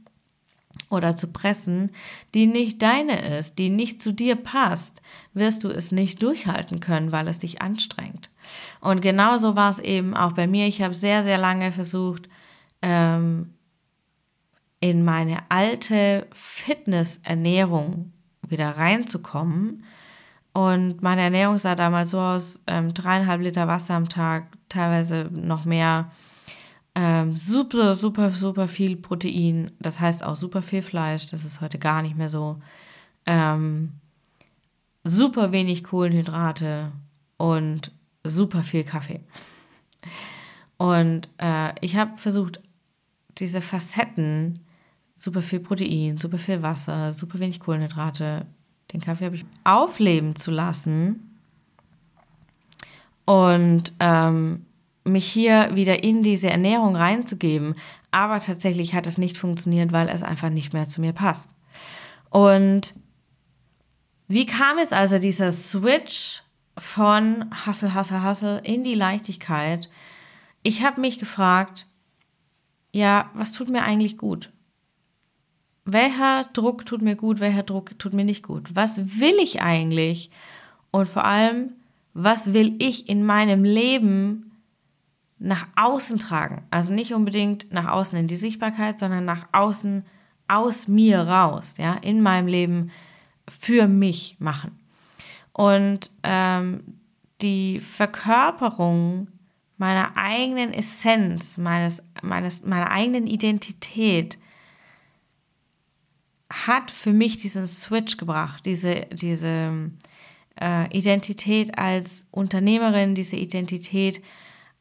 oder 0.91 1.17
zu 1.17 1.29
pressen, 1.29 1.91
die 2.35 2.47
nicht 2.47 2.83
deine 2.83 3.39
ist, 3.39 3.59
die 3.59 3.71
nicht 3.71 4.01
zu 4.01 4.13
dir 4.13 4.37
passt, 4.37 5.03
wirst 5.35 5.65
du 5.65 5.69
es 5.69 5.91
nicht 5.91 6.23
durchhalten 6.23 6.81
können, 6.81 7.13
weil 7.13 7.29
es 7.29 7.39
dich 7.39 7.61
anstrengt. 7.61 8.31
Und 8.81 9.03
genauso 9.03 9.57
war 9.57 9.71
es 9.71 9.81
eben 9.81 10.15
auch 10.15 10.33
bei 10.33 10.47
mir. 10.47 10.67
Ich 10.67 10.83
habe 10.83 10.95
sehr, 10.95 11.23
sehr 11.23 11.39
lange 11.39 11.73
versucht, 11.73 12.29
ähm, 12.83 13.55
in 14.79 15.05
meine 15.05 15.39
alte 15.51 16.27
Fitnessernährung 16.33 18.13
wieder 18.51 18.77
reinzukommen. 18.77 19.85
Und 20.53 21.03
meine 21.03 21.23
Ernährung 21.23 21.59
sah 21.59 21.75
damals 21.75 22.11
so 22.11 22.19
aus, 22.19 22.61
ähm, 22.67 22.95
dreieinhalb 22.95 23.43
Liter 23.43 23.69
Wasser 23.69 23.95
am 23.95 24.09
Tag, 24.09 24.47
teilweise 24.69 25.29
noch 25.31 25.65
mehr 25.65 26.11
ähm, 26.97 27.37
super, 27.37 27.95
super, 27.95 28.31
super 28.31 28.69
viel 28.69 28.97
Protein. 28.97 29.71
Das 29.79 30.01
heißt 30.01 30.25
auch 30.25 30.35
super 30.35 30.63
viel 30.63 30.81
Fleisch. 30.81 31.29
Das 31.31 31.45
ist 31.45 31.61
heute 31.61 31.79
gar 31.79 32.01
nicht 32.01 32.17
mehr 32.17 32.31
so. 32.31 32.59
Ähm, 33.27 33.93
super 35.05 35.53
wenig 35.53 35.85
Kohlenhydrate 35.85 36.91
und 37.37 37.93
super 38.25 38.63
viel 38.63 38.83
Kaffee. 38.83 39.21
Und 40.79 41.29
äh, 41.37 41.73
ich 41.83 41.97
habe 41.97 42.17
versucht, 42.17 42.61
diese 43.37 43.61
Facetten, 43.61 44.61
super 45.17 45.43
viel 45.43 45.61
Protein, 45.61 46.19
super 46.19 46.39
viel 46.39 46.63
Wasser, 46.63 47.13
super 47.13 47.39
wenig 47.39 47.61
Kohlenhydrate, 47.61 48.47
den 48.93 49.01
Kaffee 49.01 49.25
habe 49.25 49.37
ich 49.37 49.45
aufleben 49.65 50.37
zu 50.37 50.51
lassen. 50.51 51.39
Und 53.25 53.93
ähm, 53.99 54.67
mich 55.07 55.27
hier 55.31 55.71
wieder 55.75 56.03
in 56.05 56.23
diese 56.23 56.51
Ernährung 56.51 56.97
reinzugeben. 56.97 57.75
Aber 58.11 58.41
tatsächlich 58.41 58.95
hat 58.95 59.07
es 59.07 59.19
nicht 59.19 59.39
funktioniert, 59.39 59.93
weil 59.93 60.09
es 60.09 60.23
einfach 60.23 60.51
nicht 60.51 60.73
mehr 60.73 60.87
zu 60.87 61.01
mir 61.01 61.13
passt. 61.13 61.51
Und 62.31 62.95
wie 64.29 64.47
kam 64.47 64.79
jetzt 64.79 64.93
also 64.93 65.19
dieser 65.19 65.53
Switch 65.53 66.43
von 66.77 67.51
Hustle, 67.67 67.95
Hustle, 67.95 68.25
Hustle 68.25 68.61
in 68.61 68.85
die 68.85 68.95
Leichtigkeit? 68.95 69.89
Ich 70.63 70.83
habe 70.83 71.01
mich 71.01 71.19
gefragt, 71.19 71.87
ja, 72.93 73.31
was 73.35 73.53
tut 73.53 73.69
mir 73.69 73.83
eigentlich 73.83 74.19
gut? 74.19 74.51
Welcher 75.87 76.45
Druck 76.53 76.85
tut 76.85 77.01
mir 77.01 77.17
gut, 77.17 77.41
welcher 77.41 77.63
Druck 77.63 77.99
tut 77.99 78.13
mir 78.13 78.25
nicht 78.25 78.43
gut? 78.43 78.75
Was 78.75 79.21
will 79.21 79.37
ich 79.41 79.63
eigentlich? 79.63 80.31
Und 80.91 81.09
vor 81.09 81.25
allem, 81.25 81.73
was 82.13 82.53
will 82.53 82.75
ich 82.79 83.09
in 83.09 83.25
meinem 83.25 83.63
Leben 83.63 84.51
nach 85.39 85.69
außen 85.77 86.19
tragen? 86.19 86.65
Also 86.71 86.93
nicht 86.93 87.15
unbedingt 87.15 87.73
nach 87.73 87.89
außen 87.89 88.19
in 88.19 88.27
die 88.27 88.37
Sichtbarkeit, 88.37 88.99
sondern 88.99 89.25
nach 89.25 89.47
außen 89.53 90.05
aus 90.49 90.89
mir 90.89 91.21
raus, 91.21 91.75
ja, 91.79 91.95
in 91.95 92.21
meinem 92.21 92.49
Leben 92.49 92.91
für 93.49 93.87
mich 93.87 94.37
machen. 94.41 94.79
Und 95.53 96.11
ähm, 96.25 96.83
die 97.43 97.79
Verkörperung 97.79 99.29
meiner 99.79 100.17
eigenen 100.17 100.73
Essenz, 100.73 101.59
meines, 101.59 102.03
meines, 102.23 102.65
meiner 102.65 102.91
eigenen 102.91 103.27
Identität 103.27 104.39
hat 106.65 106.91
für 106.91 107.13
mich 107.13 107.39
diesen 107.39 107.67
Switch 107.67 108.17
gebracht, 108.17 108.65
diese, 108.65 109.07
diese 109.13 109.91
äh, 110.61 110.97
Identität 110.97 111.77
als 111.79 112.27
Unternehmerin, 112.31 113.15
diese 113.15 113.37
Identität 113.37 114.23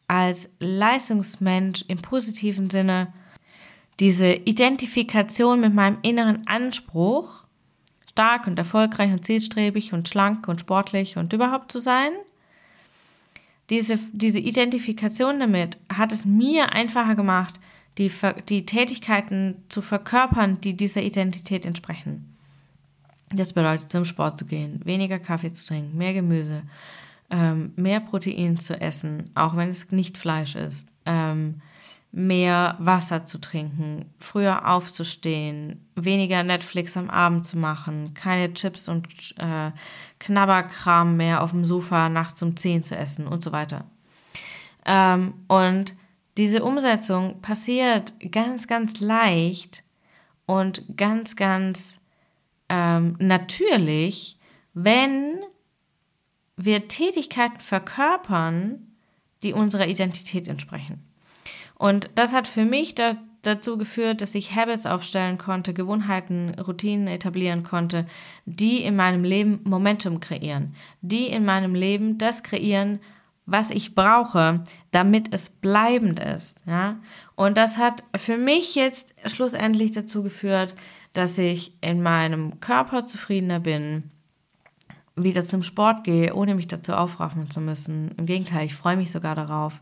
als 0.08 0.50
Leistungsmensch 0.60 1.84
im 1.88 1.98
positiven 1.98 2.70
Sinne, 2.70 3.12
diese 4.00 4.34
Identifikation 4.34 5.60
mit 5.60 5.74
meinem 5.74 5.98
inneren 6.02 6.48
Anspruch, 6.48 7.46
stark 8.10 8.48
und 8.48 8.60
erfolgreich 8.60 9.12
und 9.12 9.26
zielstrebig 9.26 9.94
und 9.94 10.08
schlank 10.08 10.48
und 10.48 10.62
sportlich 10.62 11.18
und 11.18 11.34
überhaupt 11.34 11.72
zu 11.72 11.80
sein. 11.80 12.12
Diese, 13.70 13.98
diese 14.14 14.40
Identifikation 14.40 15.40
damit 15.40 15.78
hat 15.92 16.12
es 16.12 16.24
mir 16.24 16.74
einfacher 16.74 17.16
gemacht, 17.16 17.60
die, 17.98 18.12
die 18.50 18.66
Tätigkeiten 18.66 19.64
zu 19.70 19.82
verkörpern, 19.82 20.60
die 20.62 20.76
dieser 20.76 21.02
Identität 21.02 21.66
entsprechen. 21.66 22.36
Das 23.30 23.54
bedeutet, 23.54 23.92
zum 23.92 24.06
Sport 24.06 24.38
zu 24.38 24.46
gehen, 24.46 24.82
weniger 24.84 25.20
Kaffee 25.20 25.54
zu 25.54 25.66
trinken, 25.66 25.98
mehr 25.98 26.14
Gemüse, 26.14 26.64
ähm, 27.30 27.74
mehr 27.76 28.00
Protein 28.00 28.58
zu 28.58 28.80
essen, 28.80 29.32
auch 29.34 29.56
wenn 29.56 29.70
es 29.70 29.92
nicht 29.92 30.18
Fleisch 30.18 30.56
ist, 30.56 30.88
ähm, 31.06 31.62
mehr 32.12 32.78
Wasser 32.80 33.26
zu 33.26 33.40
trinken, 33.40 34.06
früher 34.20 34.70
aufzustehen, 34.70 35.86
weniger 35.96 36.44
Netflix 36.44 36.96
am 36.96 37.10
Abend 37.10 37.46
zu 37.46 37.58
machen, 37.58 38.14
keine 38.14 38.54
Chips 38.54 38.88
und 38.88 39.08
äh, 39.38 39.72
Knabberkram 40.20 41.18
mehr 41.18 41.44
auf 41.44 41.52
dem 41.52 41.66
Sofa 41.66 42.08
nachts 42.08 42.42
um 42.42 42.56
10 42.56 42.84
zu 42.84 42.96
essen 42.96 43.28
und 43.28 43.44
so 43.44 43.52
weiter. 43.52 43.86
Ähm, 44.86 45.34
und 45.48 45.94
diese 46.38 46.64
Umsetzung 46.64 47.42
passiert 47.42 48.14
ganz, 48.32 48.68
ganz 48.68 49.00
leicht 49.00 49.84
und 50.46 50.84
ganz, 50.98 51.36
ganz 51.36 52.00
ähm, 52.70 53.16
natürlich, 53.20 54.38
wenn 54.74 55.40
wir 56.58 56.88
Tätigkeiten 56.88 57.60
verkörpern, 57.60 58.96
die 59.44 59.54
unserer 59.54 59.88
Identität 59.88 60.48
entsprechen. 60.48 61.04
Und 61.76 62.10
das 62.16 62.34
hat 62.34 62.48
für 62.48 62.66
mich 62.66 62.96
da, 62.96 63.18
dazu 63.42 63.78
geführt, 63.78 64.22
dass 64.22 64.36
ich 64.36 64.56
Habits 64.56 64.86
aufstellen 64.86 65.38
konnte, 65.38 65.74
Gewohnheiten, 65.74 66.56
Routinen 66.60 67.08
etablieren 67.08 67.64
konnte, 67.64 68.06
die 68.46 68.84
in 68.84 68.96
meinem 68.96 69.24
Leben 69.24 69.60
Momentum 69.64 70.20
kreieren, 70.20 70.76
die 71.02 71.28
in 71.28 71.46
meinem 71.46 71.76
Leben 71.76 72.18
das 72.18 72.44
kreieren, 72.44 73.00
was 73.46 73.70
ich 73.70 73.94
brauche, 73.94 74.64
damit 74.92 75.34
es 75.34 75.50
bleibend 75.50 76.20
ist, 76.20 76.58
ja. 76.66 76.98
Und 77.36 77.58
das 77.58 77.78
hat 77.78 78.04
für 78.16 78.38
mich 78.38 78.76
jetzt 78.76 79.14
schlussendlich 79.26 79.92
dazu 79.92 80.24
geführt, 80.24 80.74
dass 81.14 81.38
ich 81.38 81.74
in 81.82 82.02
meinem 82.02 82.60
Körper 82.60 83.06
zufriedener 83.06 83.60
bin, 83.60 84.04
wieder 85.16 85.46
zum 85.46 85.64
Sport 85.64 86.04
gehe, 86.04 86.34
ohne 86.34 86.56
mich 86.56 86.68
dazu 86.68 86.94
aufraffen 86.94 87.50
zu 87.50 87.62
müssen. 87.62 88.12
Im 88.18 88.26
Gegenteil, 88.26 88.66
ich 88.66 88.76
freue 88.76 88.98
mich 88.98 89.12
sogar 89.12 89.36
darauf. 89.36 89.80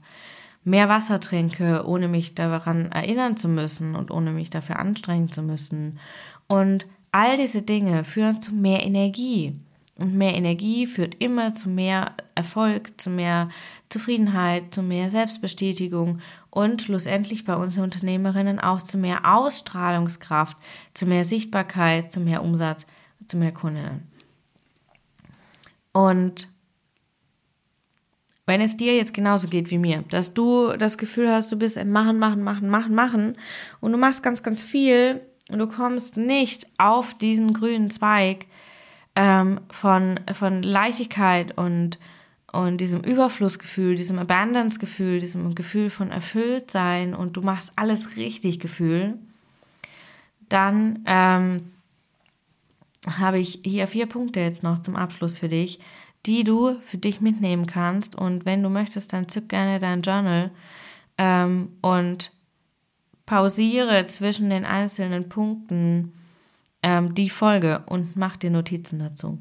Mehr 0.63 0.89
Wasser 0.89 1.19
trinke, 1.19 1.85
ohne 1.85 2.07
mich 2.07 2.35
daran 2.35 2.91
erinnern 2.91 3.35
zu 3.35 3.47
müssen 3.47 3.95
und 3.95 4.11
ohne 4.11 4.31
mich 4.31 4.49
dafür 4.49 4.79
anstrengen 4.79 5.29
zu 5.29 5.41
müssen. 5.41 5.99
Und 6.47 6.85
all 7.11 7.37
diese 7.37 7.61
Dinge 7.61 8.03
führen 8.03 8.41
zu 8.41 8.53
mehr 8.53 8.85
Energie. 8.85 9.59
Und 9.99 10.15
mehr 10.15 10.33
Energie 10.33 10.87
führt 10.87 11.15
immer 11.21 11.53
zu 11.53 11.69
mehr 11.69 12.13
Erfolg, 12.33 12.99
zu 12.99 13.11
mehr 13.11 13.49
Zufriedenheit, 13.89 14.73
zu 14.73 14.81
mehr 14.81 15.11
Selbstbestätigung 15.11 16.19
und 16.49 16.81
schlussendlich 16.81 17.45
bei 17.45 17.55
uns 17.55 17.77
Unternehmerinnen 17.77 18.59
auch 18.59 18.81
zu 18.81 18.97
mehr 18.97 19.21
Ausstrahlungskraft, 19.23 20.57
zu 20.95 21.05
mehr 21.05 21.25
Sichtbarkeit, 21.25 22.11
zu 22.11 22.19
mehr 22.19 22.43
Umsatz, 22.43 22.87
zu 23.27 23.37
mehr 23.37 23.51
Kundinnen. 23.51 24.07
Und 25.91 26.47
wenn 28.45 28.61
es 28.61 28.75
dir 28.75 28.95
jetzt 28.95 29.13
genauso 29.13 29.47
geht 29.47 29.69
wie 29.69 29.77
mir, 29.77 30.03
dass 30.09 30.33
du 30.33 30.75
das 30.75 30.97
Gefühl 30.97 31.29
hast, 31.29 31.51
du 31.51 31.55
bist 31.55 31.77
im 31.77 31.91
Machen, 31.91 32.19
Machen, 32.19 32.43
Machen, 32.43 32.67
Machen, 32.67 32.95
Machen 32.95 33.37
und 33.79 33.91
du 33.91 33.97
machst 33.97 34.23
ganz, 34.23 34.43
ganz 34.43 34.63
viel 34.63 35.21
und 35.49 35.59
du 35.59 35.67
kommst 35.67 36.17
nicht 36.17 36.67
auf 36.77 37.13
diesen 37.13 37.53
grünen 37.53 37.89
Zweig 37.89 38.47
ähm, 39.15 39.59
von, 39.69 40.19
von 40.33 40.63
Leichtigkeit 40.63 41.57
und 41.57 41.99
und 42.53 42.77
diesem 42.77 43.01
Überflussgefühl, 43.01 43.95
diesem 43.95 44.19
Abundance-Gefühl, 44.19 45.19
diesem 45.19 45.55
Gefühl 45.55 45.89
von 45.89 46.11
Erfülltsein 46.11 47.15
und 47.15 47.35
du 47.35 47.41
machst 47.41 47.73
alles 47.75 48.15
richtig 48.15 48.59
Gefühl, 48.59 49.15
dann 50.49 51.03
ähm, 51.07 51.71
habe 53.07 53.39
ich 53.39 53.61
hier 53.63 53.87
vier 53.87 54.05
Punkte 54.05 54.39
jetzt 54.39 54.61
noch 54.61 54.83
zum 54.83 54.95
Abschluss 54.95 55.39
für 55.39 55.49
dich, 55.49 55.79
die 56.27 56.43
du 56.43 56.79
für 56.81 56.99
dich 56.99 57.21
mitnehmen 57.21 57.65
kannst. 57.65 58.15
Und 58.15 58.45
wenn 58.45 58.61
du 58.61 58.69
möchtest, 58.69 59.13
dann 59.13 59.29
zück 59.29 59.49
gerne 59.49 59.79
dein 59.79 60.03
Journal 60.03 60.51
ähm, 61.17 61.69
und 61.81 62.31
pausiere 63.25 64.05
zwischen 64.05 64.51
den 64.51 64.63
einzelnen 64.63 65.27
Punkten 65.27 66.13
ähm, 66.83 67.15
die 67.15 67.29
Folge 67.29 67.83
und 67.87 68.15
mach 68.15 68.37
dir 68.37 68.51
Notizen 68.51 68.99
dazu. 68.99 69.39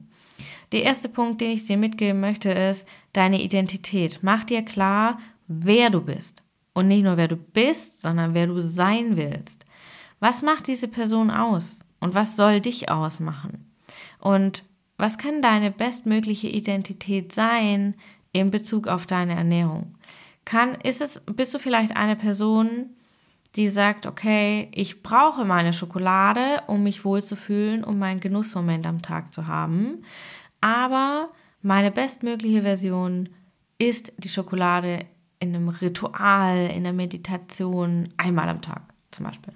Der 0.73 0.85
erste 0.85 1.09
Punkt, 1.09 1.41
den 1.41 1.51
ich 1.51 1.67
dir 1.67 1.77
mitgeben 1.77 2.21
möchte, 2.21 2.51
ist 2.51 2.87
deine 3.13 3.43
Identität. 3.43 4.21
Mach 4.23 4.45
dir 4.45 4.63
klar, 4.63 5.19
wer 5.47 5.91
du 5.91 6.01
bist. 6.01 6.43
Und 6.73 6.89
nicht 6.89 7.03
nur 7.03 7.19
wer 7.19 7.29
du 7.29 7.37
bist, 7.37 8.01
sondern 8.01 8.33
wer 8.33 8.47
du 8.47 8.61
sein 8.61 9.17
willst. 9.17 9.67
Was 10.21 10.41
macht 10.41 10.67
diese 10.69 10.89
Person 10.89 11.31
aus? 11.31 11.81
Und 12.01 12.15
was 12.15 12.37
soll 12.37 12.61
dich 12.61 12.89
ausmachen? 12.89 13.71
Und 14.19 14.65
was 14.97 15.19
kann 15.19 15.43
deine 15.43 15.71
bestmögliche 15.71 16.49
Identität 16.49 17.33
sein 17.33 17.95
in 18.33 18.51
Bezug 18.51 18.89
auf 18.89 19.05
deine 19.07 19.35
Ernährung? 19.35 19.97
Kann, 20.45 20.75
ist 20.77 21.03
es, 21.03 21.21
bist 21.27 21.53
du 21.53 21.59
vielleicht 21.59 21.95
eine 21.97 22.17
Person, 22.17 22.91
die 23.57 23.69
sagt, 23.69 24.07
okay, 24.07 24.69
ich 24.73 25.03
brauche 25.03 25.45
meine 25.45 25.73
Schokolade, 25.73 26.63
um 26.67 26.83
mich 26.83 27.05
wohlzufühlen, 27.05 27.85
um 27.85 27.99
meinen 27.99 28.21
Genussmoment 28.21 28.87
am 28.87 29.03
Tag 29.03 29.33
zu 29.35 29.47
haben. 29.47 30.05
Aber 30.61 31.29
meine 31.61 31.91
bestmögliche 31.91 32.63
Version 32.63 33.29
ist 33.79 34.13
die 34.17 34.29
Schokolade 34.29 35.07
in 35.39 35.55
einem 35.55 35.69
Ritual, 35.69 36.71
in 36.75 36.85
der 36.85 36.93
Meditation, 36.93 38.09
einmal 38.17 38.49
am 38.49 38.63
Tag 38.63 38.83
zum 39.11 39.27
Beispiel. 39.27 39.55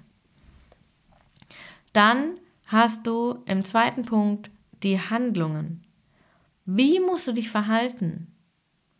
Dann 1.93 2.37
hast 2.67 3.07
du 3.07 3.39
im 3.45 3.63
zweiten 3.63 4.03
Punkt 4.03 4.51
die 4.83 4.99
Handlungen. 4.99 5.83
Wie 6.65 6.99
musst 6.99 7.27
du 7.27 7.31
dich 7.31 7.49
verhalten? 7.49 8.27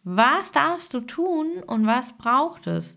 Was 0.03 0.53
darfst 0.53 0.93
du 0.93 1.01
tun 1.01 1.61
und 1.67 1.85
was 1.85 2.13
braucht 2.13 2.65
es, 2.65 2.95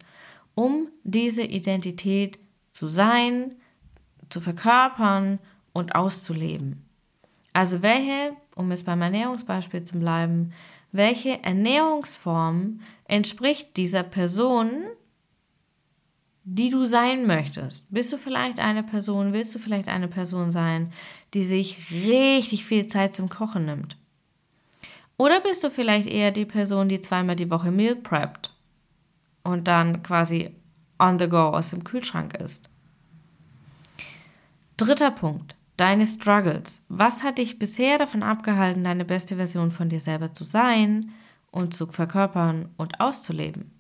um 0.61 0.89
diese 1.05 1.43
Identität 1.43 2.39
zu 2.71 2.89
sein, 2.89 3.55
zu 4.29 4.43
verkörpern 4.43 5.39
und 5.73 5.95
auszuleben? 5.95 6.85
Also 7.55 7.81
welche 7.81 8.37
um 8.55 8.71
es 8.73 8.85
beim 8.85 9.01
Ernährungsbeispiel 9.01 9.85
zu 9.85 9.99
bleiben, 9.99 10.53
welche 10.93 11.43
Ernährungsform 11.43 12.81
entspricht 13.05 13.75
dieser 13.79 14.03
Person, 14.03 14.71
die 16.45 16.69
du 16.69 16.85
sein 16.85 17.27
möchtest? 17.27 17.87
Bist 17.91 18.13
du 18.13 18.19
vielleicht 18.19 18.59
eine 18.59 18.83
Person, 18.83 19.33
willst 19.33 19.55
du 19.55 19.59
vielleicht 19.59 19.89
eine 19.89 20.09
Person 20.09 20.51
sein, 20.51 20.93
die 21.33 21.45
sich 21.45 21.91
richtig 21.91 22.67
viel 22.67 22.87
Zeit 22.87 23.15
zum 23.15 23.31
Kochen 23.31 23.65
nimmt? 23.65 23.97
Oder 25.17 25.41
bist 25.41 25.65
du 25.65 25.71
vielleicht 25.71 26.07
eher 26.07 26.33
die 26.33 26.45
Person, 26.45 26.91
die 26.91 27.01
zweimal 27.01 27.37
die 27.37 27.51
Woche 27.51 27.71
Meal 27.71 27.97
preppt 27.97 28.50
und 29.51 29.69
dann 29.69 30.03
quasi 30.03 30.55
on 30.99 31.19
the 31.19 31.29
go 31.29 31.49
aus 31.49 31.71
dem 31.71 31.85
Kühlschrank 31.85 32.35
ist? 32.35 32.69
Dritter 34.77 35.11
Punkt 35.11 35.57
deine 35.81 36.05
Struggles. 36.07 36.83
Was 36.91 37.23
hat 37.23 37.39
dich 37.39 37.59
bisher 37.59 37.97
davon 37.97 38.23
abgehalten, 38.23 38.85
deine 38.85 39.07
beste 39.07 39.37
Version 39.37 39.71
von 39.71 39.89
dir 39.89 40.01
selber 40.01 40.35
zu 40.35 40.45
sein 40.45 41.11
und 41.51 41.73
zu 41.73 41.87
verkörpern 41.87 42.69
und 42.77 43.01
auszuleben? 43.01 43.71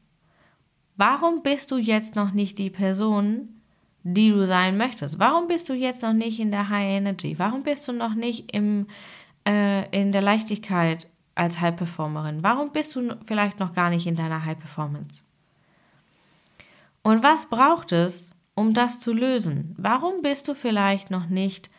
Warum 0.96 1.42
bist 1.42 1.70
du 1.70 1.76
jetzt 1.76 2.16
noch 2.16 2.32
nicht 2.32 2.56
die 2.56 2.70
Person, 2.70 3.60
die 4.02 4.30
du 4.30 4.46
sein 4.46 4.78
möchtest? 4.78 5.18
Warum 5.18 5.46
bist 5.46 5.68
du 5.68 5.74
jetzt 5.74 6.02
noch 6.02 6.14
nicht 6.14 6.40
in 6.40 6.50
der 6.50 6.70
High 6.70 6.88
Energy? 6.88 7.38
Warum 7.38 7.64
bist 7.64 7.86
du 7.86 7.92
noch 7.92 8.14
nicht 8.14 8.50
im, 8.54 8.86
äh, 9.46 9.86
in 9.90 10.10
der 10.10 10.22
Leichtigkeit 10.22 11.06
als 11.34 11.60
High 11.60 11.76
Performerin? 11.76 12.42
Warum 12.42 12.72
bist 12.72 12.96
du 12.96 13.14
vielleicht 13.26 13.60
noch 13.60 13.74
gar 13.74 13.90
nicht 13.90 14.06
in 14.06 14.16
deiner 14.16 14.46
High 14.46 14.58
Performance? 14.58 15.22
Und 17.02 17.22
was 17.22 17.46
braucht 17.46 17.92
es, 17.92 18.30
um 18.54 18.74
das 18.74 19.00
zu 19.00 19.12
lösen? 19.12 19.74
Warum 19.78 20.22
bist 20.22 20.48
du 20.48 20.54
vielleicht 20.54 21.10
noch 21.10 21.26
nicht 21.26 21.70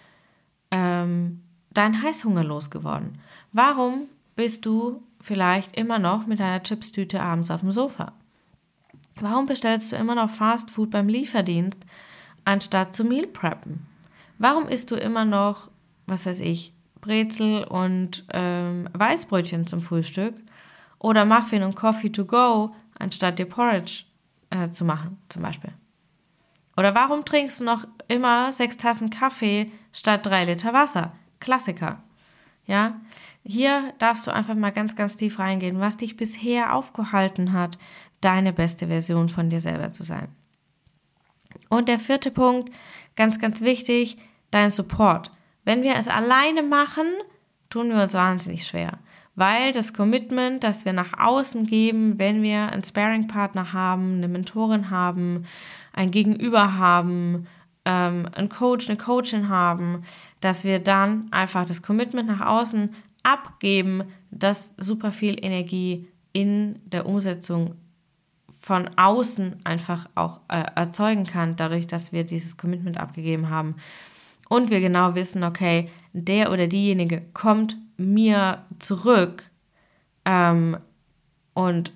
ähm, 0.71 1.41
dein 1.71 2.01
Heißhunger 2.01 2.43
losgeworden? 2.43 3.19
Warum 3.51 4.07
bist 4.35 4.65
du 4.65 5.03
vielleicht 5.19 5.77
immer 5.77 5.99
noch 5.99 6.25
mit 6.25 6.39
deiner 6.39 6.63
Chipstüte 6.63 7.21
abends 7.21 7.51
auf 7.51 7.61
dem 7.61 7.71
Sofa? 7.71 8.13
Warum 9.19 9.45
bestellst 9.45 9.91
du 9.91 9.95
immer 9.95 10.15
noch 10.15 10.29
Fast 10.29 10.71
Food 10.71 10.89
beim 10.89 11.07
Lieferdienst, 11.07 11.85
anstatt 12.45 12.95
zu 12.95 13.03
Meal 13.03 13.27
preppen? 13.27 13.85
Warum 14.39 14.67
isst 14.67 14.89
du 14.89 14.95
immer 14.95 15.25
noch, 15.25 15.69
was 16.07 16.25
weiß 16.25 16.39
ich, 16.39 16.73
Brezel 16.99 17.63
und 17.63 18.25
ähm, 18.31 18.89
Weißbrötchen 18.93 19.67
zum 19.67 19.81
Frühstück 19.81 20.35
oder 20.97 21.25
Muffin 21.25 21.63
und 21.63 21.75
Coffee 21.75 22.11
to 22.11 22.25
go, 22.25 22.73
anstatt 22.97 23.37
dir 23.37 23.45
Porridge 23.45 24.03
äh, 24.51 24.69
zu 24.69 24.85
machen, 24.85 25.17
zum 25.29 25.41
Beispiel? 25.41 25.73
Oder 26.77 26.95
warum 26.95 27.25
trinkst 27.25 27.59
du 27.59 27.63
noch 27.63 27.85
immer 28.07 28.53
sechs 28.53 28.77
Tassen 28.77 29.09
Kaffee 29.09 29.71
statt 29.91 30.25
drei 30.25 30.45
Liter 30.45 30.73
Wasser? 30.73 31.11
Klassiker. 31.39 32.01
Ja, 32.65 33.01
hier 33.43 33.93
darfst 33.97 34.27
du 34.27 34.31
einfach 34.31 34.55
mal 34.55 34.71
ganz, 34.71 34.95
ganz 34.95 35.17
tief 35.17 35.39
reingehen, 35.39 35.79
was 35.79 35.97
dich 35.97 36.15
bisher 36.15 36.75
aufgehalten 36.75 37.53
hat, 37.53 37.77
deine 38.21 38.53
beste 38.53 38.87
Version 38.87 39.29
von 39.29 39.49
dir 39.49 39.59
selber 39.59 39.91
zu 39.91 40.03
sein. 40.03 40.27
Und 41.69 41.89
der 41.89 41.99
vierte 41.99 42.31
Punkt, 42.31 42.73
ganz, 43.15 43.39
ganz 43.39 43.61
wichtig, 43.61 44.17
dein 44.51 44.71
Support. 44.71 45.31
Wenn 45.63 45.83
wir 45.83 45.95
es 45.95 46.07
alleine 46.07 46.63
machen, 46.63 47.05
tun 47.69 47.89
wir 47.89 48.03
uns 48.03 48.13
wahnsinnig 48.13 48.65
schwer, 48.65 48.99
weil 49.41 49.71
das 49.71 49.91
Commitment, 49.91 50.63
das 50.63 50.85
wir 50.85 50.93
nach 50.93 51.17
außen 51.17 51.65
geben, 51.65 52.19
wenn 52.19 52.43
wir 52.43 52.71
einen 52.71 52.83
Sparing-Partner 52.83 53.73
haben, 53.73 54.17
eine 54.17 54.27
Mentorin 54.27 54.91
haben, 54.91 55.45
ein 55.93 56.11
Gegenüber 56.11 56.77
haben, 56.77 57.47
ähm, 57.83 58.27
einen 58.35 58.49
Coach, 58.49 58.87
eine 58.87 58.99
Coachin 58.99 59.49
haben, 59.49 60.03
dass 60.41 60.63
wir 60.63 60.77
dann 60.77 61.25
einfach 61.31 61.65
das 61.65 61.81
Commitment 61.81 62.27
nach 62.27 62.45
außen 62.45 62.93
abgeben, 63.23 64.03
das 64.29 64.75
super 64.77 65.11
viel 65.11 65.43
Energie 65.43 66.07
in 66.33 66.79
der 66.85 67.07
Umsetzung 67.07 67.73
von 68.59 68.91
außen 68.95 69.55
einfach 69.63 70.07
auch 70.13 70.41
äh, 70.49 70.63
erzeugen 70.75 71.25
kann, 71.25 71.55
dadurch, 71.55 71.87
dass 71.87 72.13
wir 72.13 72.25
dieses 72.25 72.57
Commitment 72.57 72.99
abgegeben 72.99 73.49
haben. 73.49 73.73
Und 74.49 74.69
wir 74.69 74.81
genau 74.81 75.15
wissen, 75.15 75.43
okay, 75.43 75.89
der 76.13 76.51
oder 76.51 76.67
diejenige 76.67 77.23
kommt 77.33 77.75
mir 78.01 78.65
zurück 78.79 79.49
ähm, 80.25 80.77
und 81.53 81.91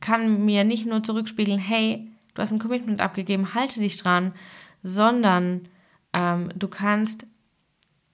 kann 0.00 0.44
mir 0.44 0.64
nicht 0.64 0.86
nur 0.86 1.02
zurückspiegeln, 1.02 1.58
hey, 1.58 2.10
du 2.34 2.42
hast 2.42 2.52
ein 2.52 2.58
Commitment 2.58 3.00
abgegeben, 3.00 3.54
halte 3.54 3.80
dich 3.80 3.96
dran, 3.96 4.32
sondern 4.82 5.68
ähm, 6.12 6.50
du 6.54 6.68
kannst 6.68 7.26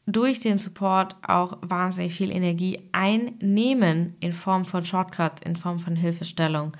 durch 0.06 0.40
den 0.40 0.58
Support 0.58 1.16
auch 1.26 1.58
wahnsinnig 1.62 2.14
viel 2.14 2.30
Energie 2.30 2.88
einnehmen 2.92 4.16
in 4.20 4.32
Form 4.32 4.64
von 4.64 4.84
Shortcuts, 4.84 5.42
in 5.42 5.56
Form 5.56 5.78
von 5.78 5.96
Hilfestellung 5.96 6.72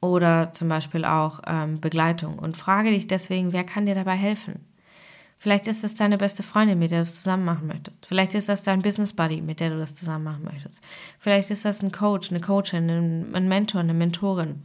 oder 0.00 0.52
zum 0.52 0.68
Beispiel 0.68 1.04
auch 1.04 1.40
ähm, 1.46 1.80
Begleitung. 1.80 2.38
Und 2.38 2.56
frage 2.56 2.90
dich 2.90 3.06
deswegen, 3.06 3.52
wer 3.52 3.64
kann 3.64 3.86
dir 3.86 3.94
dabei 3.94 4.16
helfen? 4.16 4.66
Vielleicht 5.44 5.66
ist 5.66 5.84
das 5.84 5.94
deine 5.94 6.16
beste 6.16 6.42
Freundin, 6.42 6.78
mit 6.78 6.90
der 6.90 7.00
du 7.00 7.02
es 7.02 7.16
zusammen 7.16 7.44
machen 7.44 7.66
möchtest. 7.66 8.06
Vielleicht 8.06 8.32
ist 8.32 8.48
das 8.48 8.62
dein 8.62 8.80
Business 8.80 9.12
Buddy, 9.12 9.42
mit 9.42 9.60
der 9.60 9.68
du 9.68 9.78
das 9.78 9.94
zusammen 9.94 10.24
machen 10.24 10.42
möchtest. 10.42 10.80
Vielleicht 11.18 11.50
ist 11.50 11.66
das 11.66 11.82
ein 11.82 11.92
Coach, 11.92 12.30
eine 12.30 12.40
Coachin, 12.40 12.88
ein 12.88 13.46
Mentor, 13.46 13.82
eine 13.82 13.92
Mentorin, 13.92 14.62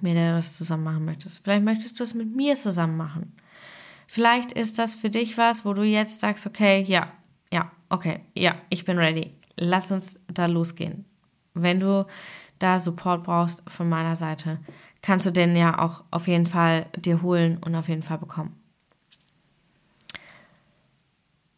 mit 0.00 0.16
der 0.16 0.30
du 0.30 0.36
das 0.38 0.56
zusammen 0.56 0.82
machen 0.82 1.04
möchtest. 1.04 1.44
Vielleicht 1.44 1.62
möchtest 1.62 2.00
du 2.00 2.02
es 2.02 2.12
mit 2.12 2.34
mir 2.34 2.56
zusammen 2.56 2.96
machen. 2.96 3.36
Vielleicht 4.08 4.50
ist 4.50 4.80
das 4.80 4.96
für 4.96 5.10
dich 5.10 5.38
was, 5.38 5.64
wo 5.64 5.72
du 5.74 5.84
jetzt 5.84 6.18
sagst, 6.18 6.44
okay, 6.44 6.82
ja, 6.82 7.12
ja, 7.52 7.70
okay, 7.88 8.22
ja, 8.34 8.56
ich 8.70 8.84
bin 8.84 8.98
ready. 8.98 9.32
Lass 9.56 9.92
uns 9.92 10.18
da 10.26 10.46
losgehen. 10.46 11.04
Wenn 11.54 11.78
du 11.78 12.04
da 12.58 12.80
Support 12.80 13.22
brauchst 13.22 13.62
von 13.70 13.88
meiner 13.88 14.16
Seite, 14.16 14.58
kannst 15.02 15.24
du 15.24 15.30
den 15.30 15.54
ja 15.54 15.78
auch 15.78 16.02
auf 16.10 16.26
jeden 16.26 16.46
Fall 16.46 16.86
dir 16.96 17.22
holen 17.22 17.58
und 17.58 17.76
auf 17.76 17.88
jeden 17.88 18.02
Fall 18.02 18.18
bekommen. 18.18 18.57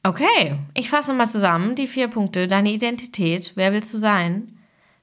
Okay, 0.03 0.59
ich 0.73 0.89
fasse 0.89 1.13
mal 1.13 1.29
zusammen 1.29 1.75
die 1.75 1.87
vier 1.87 2.09
Punkte. 2.09 2.47
Deine 2.47 2.73
Identität, 2.73 3.53
wer 3.55 3.73
willst 3.73 3.93
du 3.93 3.99
sein? 3.99 4.59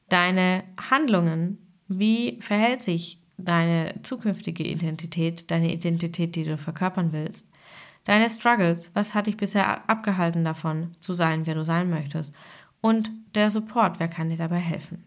Deine 0.09 0.63
Handlungen, 0.89 1.59
wie 1.87 2.39
verhält 2.41 2.81
sich 2.81 3.19
deine 3.37 4.01
zukünftige 4.01 4.63
Identität, 4.63 5.51
deine 5.51 5.71
Identität, 5.71 6.35
die 6.35 6.45
du 6.45 6.57
verkörpern 6.57 7.13
willst? 7.13 7.47
Deine 8.05 8.29
Struggles, 8.29 8.89
was 8.95 9.13
hat 9.13 9.27
dich 9.27 9.37
bisher 9.37 9.87
abgehalten 9.87 10.43
davon, 10.43 10.91
zu 10.99 11.13
sein, 11.13 11.45
wer 11.45 11.55
du 11.55 11.63
sein 11.63 11.89
möchtest? 11.89 12.31
Und 12.81 13.11
der 13.35 13.49
Support, 13.51 13.99
wer 13.99 14.07
kann 14.07 14.29
dir 14.29 14.37
dabei 14.37 14.59
helfen? 14.59 15.03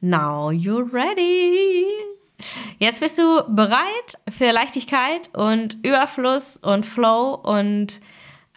Now 0.00 0.50
you're 0.50 0.92
ready. 0.92 1.86
Jetzt 2.78 3.00
bist 3.00 3.18
du 3.18 3.42
bereit 3.48 4.18
für 4.28 4.50
Leichtigkeit 4.52 5.30
und 5.36 5.76
Überfluss 5.84 6.56
und 6.56 6.86
Flow 6.86 7.34
und 7.34 8.00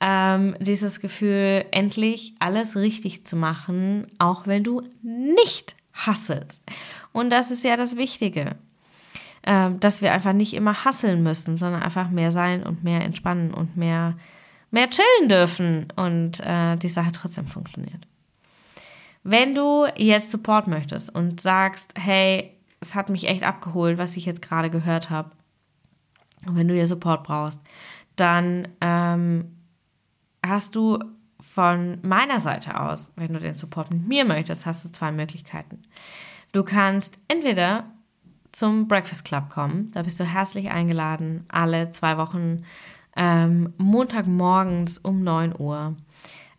ähm, 0.01 0.55
dieses 0.59 0.99
Gefühl, 0.99 1.65
endlich 1.71 2.33
alles 2.39 2.75
richtig 2.75 3.25
zu 3.25 3.35
machen, 3.35 4.07
auch 4.19 4.47
wenn 4.47 4.63
du 4.63 4.81
nicht 5.01 5.75
hasselst. 5.93 6.61
Und 7.13 7.29
das 7.29 7.51
ist 7.51 7.63
ja 7.63 7.77
das 7.77 7.95
Wichtige, 7.95 8.55
äh, 9.43 9.69
dass 9.79 10.01
wir 10.01 10.11
einfach 10.11 10.33
nicht 10.33 10.53
immer 10.53 10.83
hasseln 10.83 11.23
müssen, 11.23 11.57
sondern 11.57 11.83
einfach 11.83 12.09
mehr 12.09 12.31
sein 12.31 12.63
und 12.63 12.83
mehr 12.83 13.01
entspannen 13.01 13.53
und 13.53 13.77
mehr, 13.77 14.17
mehr 14.71 14.89
chillen 14.89 15.29
dürfen 15.29 15.87
und 15.95 16.39
äh, 16.41 16.75
die 16.75 16.89
Sache 16.89 17.11
trotzdem 17.13 17.47
funktioniert. 17.47 18.07
Wenn 19.23 19.55
du 19.55 19.87
jetzt 19.95 20.31
Support 20.31 20.67
möchtest 20.67 21.15
und 21.15 21.39
sagst, 21.39 21.93
hey, 21.97 22.53
es 22.83 22.95
hat 22.95 23.09
mich 23.09 23.27
echt 23.27 23.43
abgeholt, 23.43 23.97
was 23.97 24.17
ich 24.17 24.25
jetzt 24.25 24.41
gerade 24.41 24.69
gehört 24.69 25.09
habe, 25.09 25.31
und 26.45 26.57
wenn 26.57 26.67
du 26.67 26.73
hier 26.73 26.87
Support 26.87 27.23
brauchst, 27.23 27.61
dann 28.15 28.67
ähm, 28.81 29.55
hast 30.45 30.75
du 30.75 30.99
von 31.39 31.99
meiner 32.01 32.39
Seite 32.39 32.79
aus, 32.79 33.11
wenn 33.15 33.33
du 33.33 33.39
den 33.39 33.55
Support 33.55 33.91
mit 33.91 34.07
mir 34.07 34.25
möchtest, 34.25 34.65
hast 34.65 34.85
du 34.85 34.91
zwei 34.91 35.11
Möglichkeiten. 35.11 35.83
Du 36.51 36.63
kannst 36.63 37.17
entweder 37.27 37.85
zum 38.51 38.87
Breakfast 38.87 39.25
Club 39.25 39.49
kommen, 39.49 39.89
da 39.91 40.03
bist 40.03 40.19
du 40.19 40.25
herzlich 40.25 40.69
eingeladen, 40.69 41.45
alle 41.47 41.91
zwei 41.91 42.17
Wochen 42.17 42.63
ähm, 43.15 43.73
Montagmorgens 43.77 44.97
um 44.97 45.23
9 45.23 45.59
Uhr 45.59 45.95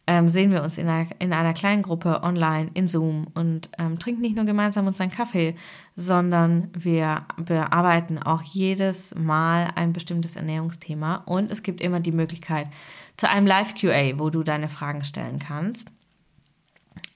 ähm, 0.06 0.28
sehen 0.28 0.50
wir 0.50 0.62
uns 0.62 0.76
in 0.76 0.88
einer, 0.88 1.08
in 1.18 1.32
einer 1.32 1.54
kleinen 1.54 1.82
Gruppe 1.82 2.22
online 2.22 2.70
in 2.74 2.88
Zoom 2.88 3.26
und 3.34 3.70
ähm, 3.78 3.98
trinken 3.98 4.20
nicht 4.20 4.36
nur 4.36 4.44
gemeinsam 4.44 4.86
unseren 4.86 5.10
Kaffee, 5.10 5.56
sondern 5.96 6.68
wir 6.76 7.22
bearbeiten 7.36 8.18
auch 8.18 8.42
jedes 8.42 9.14
Mal 9.14 9.70
ein 9.76 9.92
bestimmtes 9.92 10.36
Ernährungsthema 10.36 11.22
und 11.24 11.50
es 11.50 11.62
gibt 11.62 11.80
immer 11.80 12.00
die 12.00 12.12
Möglichkeit 12.12 12.68
zu 13.16 13.28
einem 13.28 13.46
Live-QA, 13.46 14.18
wo 14.18 14.28
du 14.28 14.42
deine 14.42 14.68
Fragen 14.68 15.04
stellen 15.04 15.38
kannst. 15.38 15.90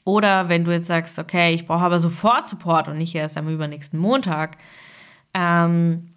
Oder 0.05 0.49
wenn 0.49 0.65
du 0.65 0.73
jetzt 0.73 0.87
sagst, 0.87 1.19
okay, 1.19 1.53
ich 1.53 1.67
brauche 1.67 1.85
aber 1.85 1.99
sofort 1.99 2.49
Support 2.49 2.89
und 2.89 2.97
nicht 2.97 3.15
erst 3.15 3.37
am 3.37 3.49
übernächsten 3.49 3.99
Montag, 3.99 4.57
ähm, 5.35 6.15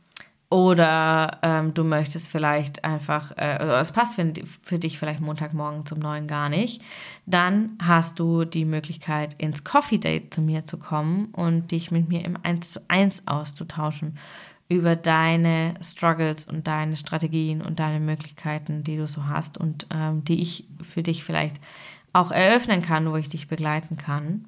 oder 0.52 1.40
ähm, 1.44 1.74
du 1.74 1.86
möchtest 1.86 2.30
vielleicht 2.30 2.84
einfach, 2.84 3.32
äh, 3.38 3.56
oder 3.56 3.80
es 3.80 3.94
passt 3.94 4.16
für, 4.16 4.34
für 4.62 4.80
dich 4.80 5.00
vielleicht 5.00 5.22
Montagmorgen 5.22 5.86
zum 5.86 6.00
Neuen 6.00 6.28
gar 6.28 6.50
nicht, 6.50 6.82
dann 7.26 7.78
hast 7.82 8.20
du 8.20 8.44
die 8.44 8.66
Möglichkeit, 8.66 9.34
ins 9.38 9.64
Coffee 9.64 9.98
Date 9.98 10.34
zu 10.34 10.42
mir 10.42 10.66
zu 10.66 10.78
kommen 10.78 11.28
und 11.32 11.72
dich 11.72 11.90
mit 11.90 12.10
mir 12.10 12.26
im 12.26 12.38
1 12.44 12.74
zu 12.74 12.82
1 12.90 13.28
auszutauschen 13.28 14.18
über 14.68 14.98
deine 14.98 15.76
Struggles 15.82 16.44
und 16.46 16.68
deine 16.68 16.98
Strategien 16.98 17.62
und 17.62 17.80
deine 17.80 18.02
Möglichkeiten, 18.02 18.84
die 18.84 18.98
du 18.98 19.08
so 19.08 19.28
hast 19.28 19.58
und 19.58 19.88
ähm, 19.94 20.26
die 20.26 20.42
ich 20.42 20.66
für 20.82 21.02
dich 21.02 21.24
vielleicht 21.24 21.62
auch 22.12 22.32
eröffnen 22.32 22.82
kann, 22.82 23.10
wo 23.10 23.16
ich 23.16 23.30
dich 23.30 23.48
begleiten 23.48 23.96
kann. 23.96 24.46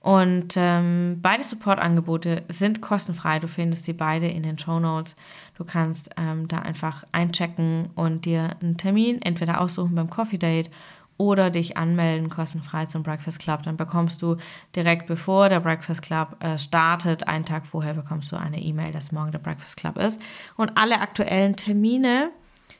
Und 0.00 0.54
ähm, 0.56 1.18
beide 1.20 1.44
Supportangebote 1.44 2.44
sind 2.48 2.80
kostenfrei. 2.80 3.38
Du 3.38 3.48
findest 3.48 3.84
sie 3.84 3.92
beide 3.92 4.28
in 4.28 4.42
den 4.42 4.58
Show 4.58 4.80
Notes. 4.80 5.14
Du 5.56 5.64
kannst 5.64 6.10
ähm, 6.16 6.48
da 6.48 6.60
einfach 6.60 7.04
einchecken 7.12 7.90
und 7.94 8.24
dir 8.24 8.56
einen 8.62 8.78
Termin 8.78 9.20
entweder 9.20 9.60
aussuchen 9.60 9.94
beim 9.94 10.08
Coffee 10.08 10.38
Date 10.38 10.70
oder 11.18 11.50
dich 11.50 11.76
anmelden 11.76 12.30
kostenfrei 12.30 12.86
zum 12.86 13.02
Breakfast 13.02 13.40
Club. 13.40 13.62
Dann 13.64 13.76
bekommst 13.76 14.22
du 14.22 14.36
direkt 14.74 15.06
bevor 15.06 15.50
der 15.50 15.60
Breakfast 15.60 16.00
Club 16.00 16.42
äh, 16.42 16.58
startet, 16.58 17.28
einen 17.28 17.44
Tag 17.44 17.66
vorher 17.66 17.92
bekommst 17.92 18.32
du 18.32 18.36
eine 18.36 18.58
E-Mail, 18.58 18.92
dass 18.92 19.12
morgen 19.12 19.32
der 19.32 19.38
Breakfast 19.38 19.76
Club 19.76 19.98
ist. 19.98 20.18
Und 20.56 20.78
alle 20.78 21.02
aktuellen 21.02 21.56
Termine 21.56 22.30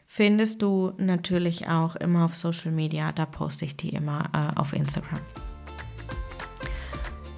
findest 0.06 0.62
du 0.62 0.94
natürlich 0.96 1.68
auch 1.68 1.96
immer 1.96 2.24
auf 2.24 2.34
Social 2.34 2.72
Media. 2.72 3.12
Da 3.12 3.26
poste 3.26 3.66
ich 3.66 3.76
die 3.76 3.90
immer 3.90 4.22
äh, 4.32 4.58
auf 4.58 4.72
Instagram. 4.72 5.20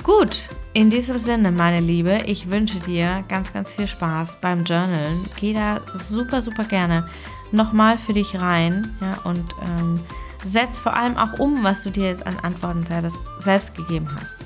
Gut, 0.02 0.48
in 0.72 0.90
diesem 0.90 1.16
Sinne, 1.16 1.52
meine 1.52 1.78
Liebe, 1.78 2.22
ich 2.26 2.50
wünsche 2.50 2.80
dir 2.80 3.22
ganz, 3.28 3.52
ganz 3.52 3.74
viel 3.74 3.86
Spaß 3.86 4.40
beim 4.40 4.64
Journalen. 4.64 5.26
Geh 5.38 5.54
da 5.54 5.80
super, 5.94 6.40
super 6.40 6.64
gerne 6.64 7.08
nochmal 7.52 7.98
für 7.98 8.12
dich 8.12 8.40
rein 8.40 8.96
ja, 9.00 9.18
und 9.24 9.44
ähm, 9.62 10.00
setz 10.44 10.80
vor 10.80 10.96
allem 10.96 11.16
auch 11.16 11.38
um, 11.38 11.62
was 11.62 11.84
du 11.84 11.90
dir 11.90 12.08
jetzt 12.08 12.26
an 12.26 12.36
Antworten 12.42 12.84
selbst, 12.84 13.18
selbst 13.38 13.76
gegeben 13.76 14.08
hast. 14.20 14.36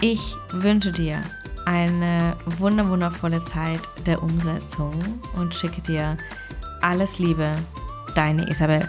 Ich 0.00 0.36
wünsche 0.52 0.92
dir 0.92 1.20
eine 1.66 2.36
wunderwundervolle 2.58 3.44
Zeit 3.46 3.80
der 4.06 4.22
Umsetzung 4.22 4.94
und 5.36 5.54
schicke 5.54 5.80
dir 5.80 6.16
alles 6.80 7.18
Liebe, 7.18 7.56
deine 8.14 8.48
Isabel. 8.48 8.88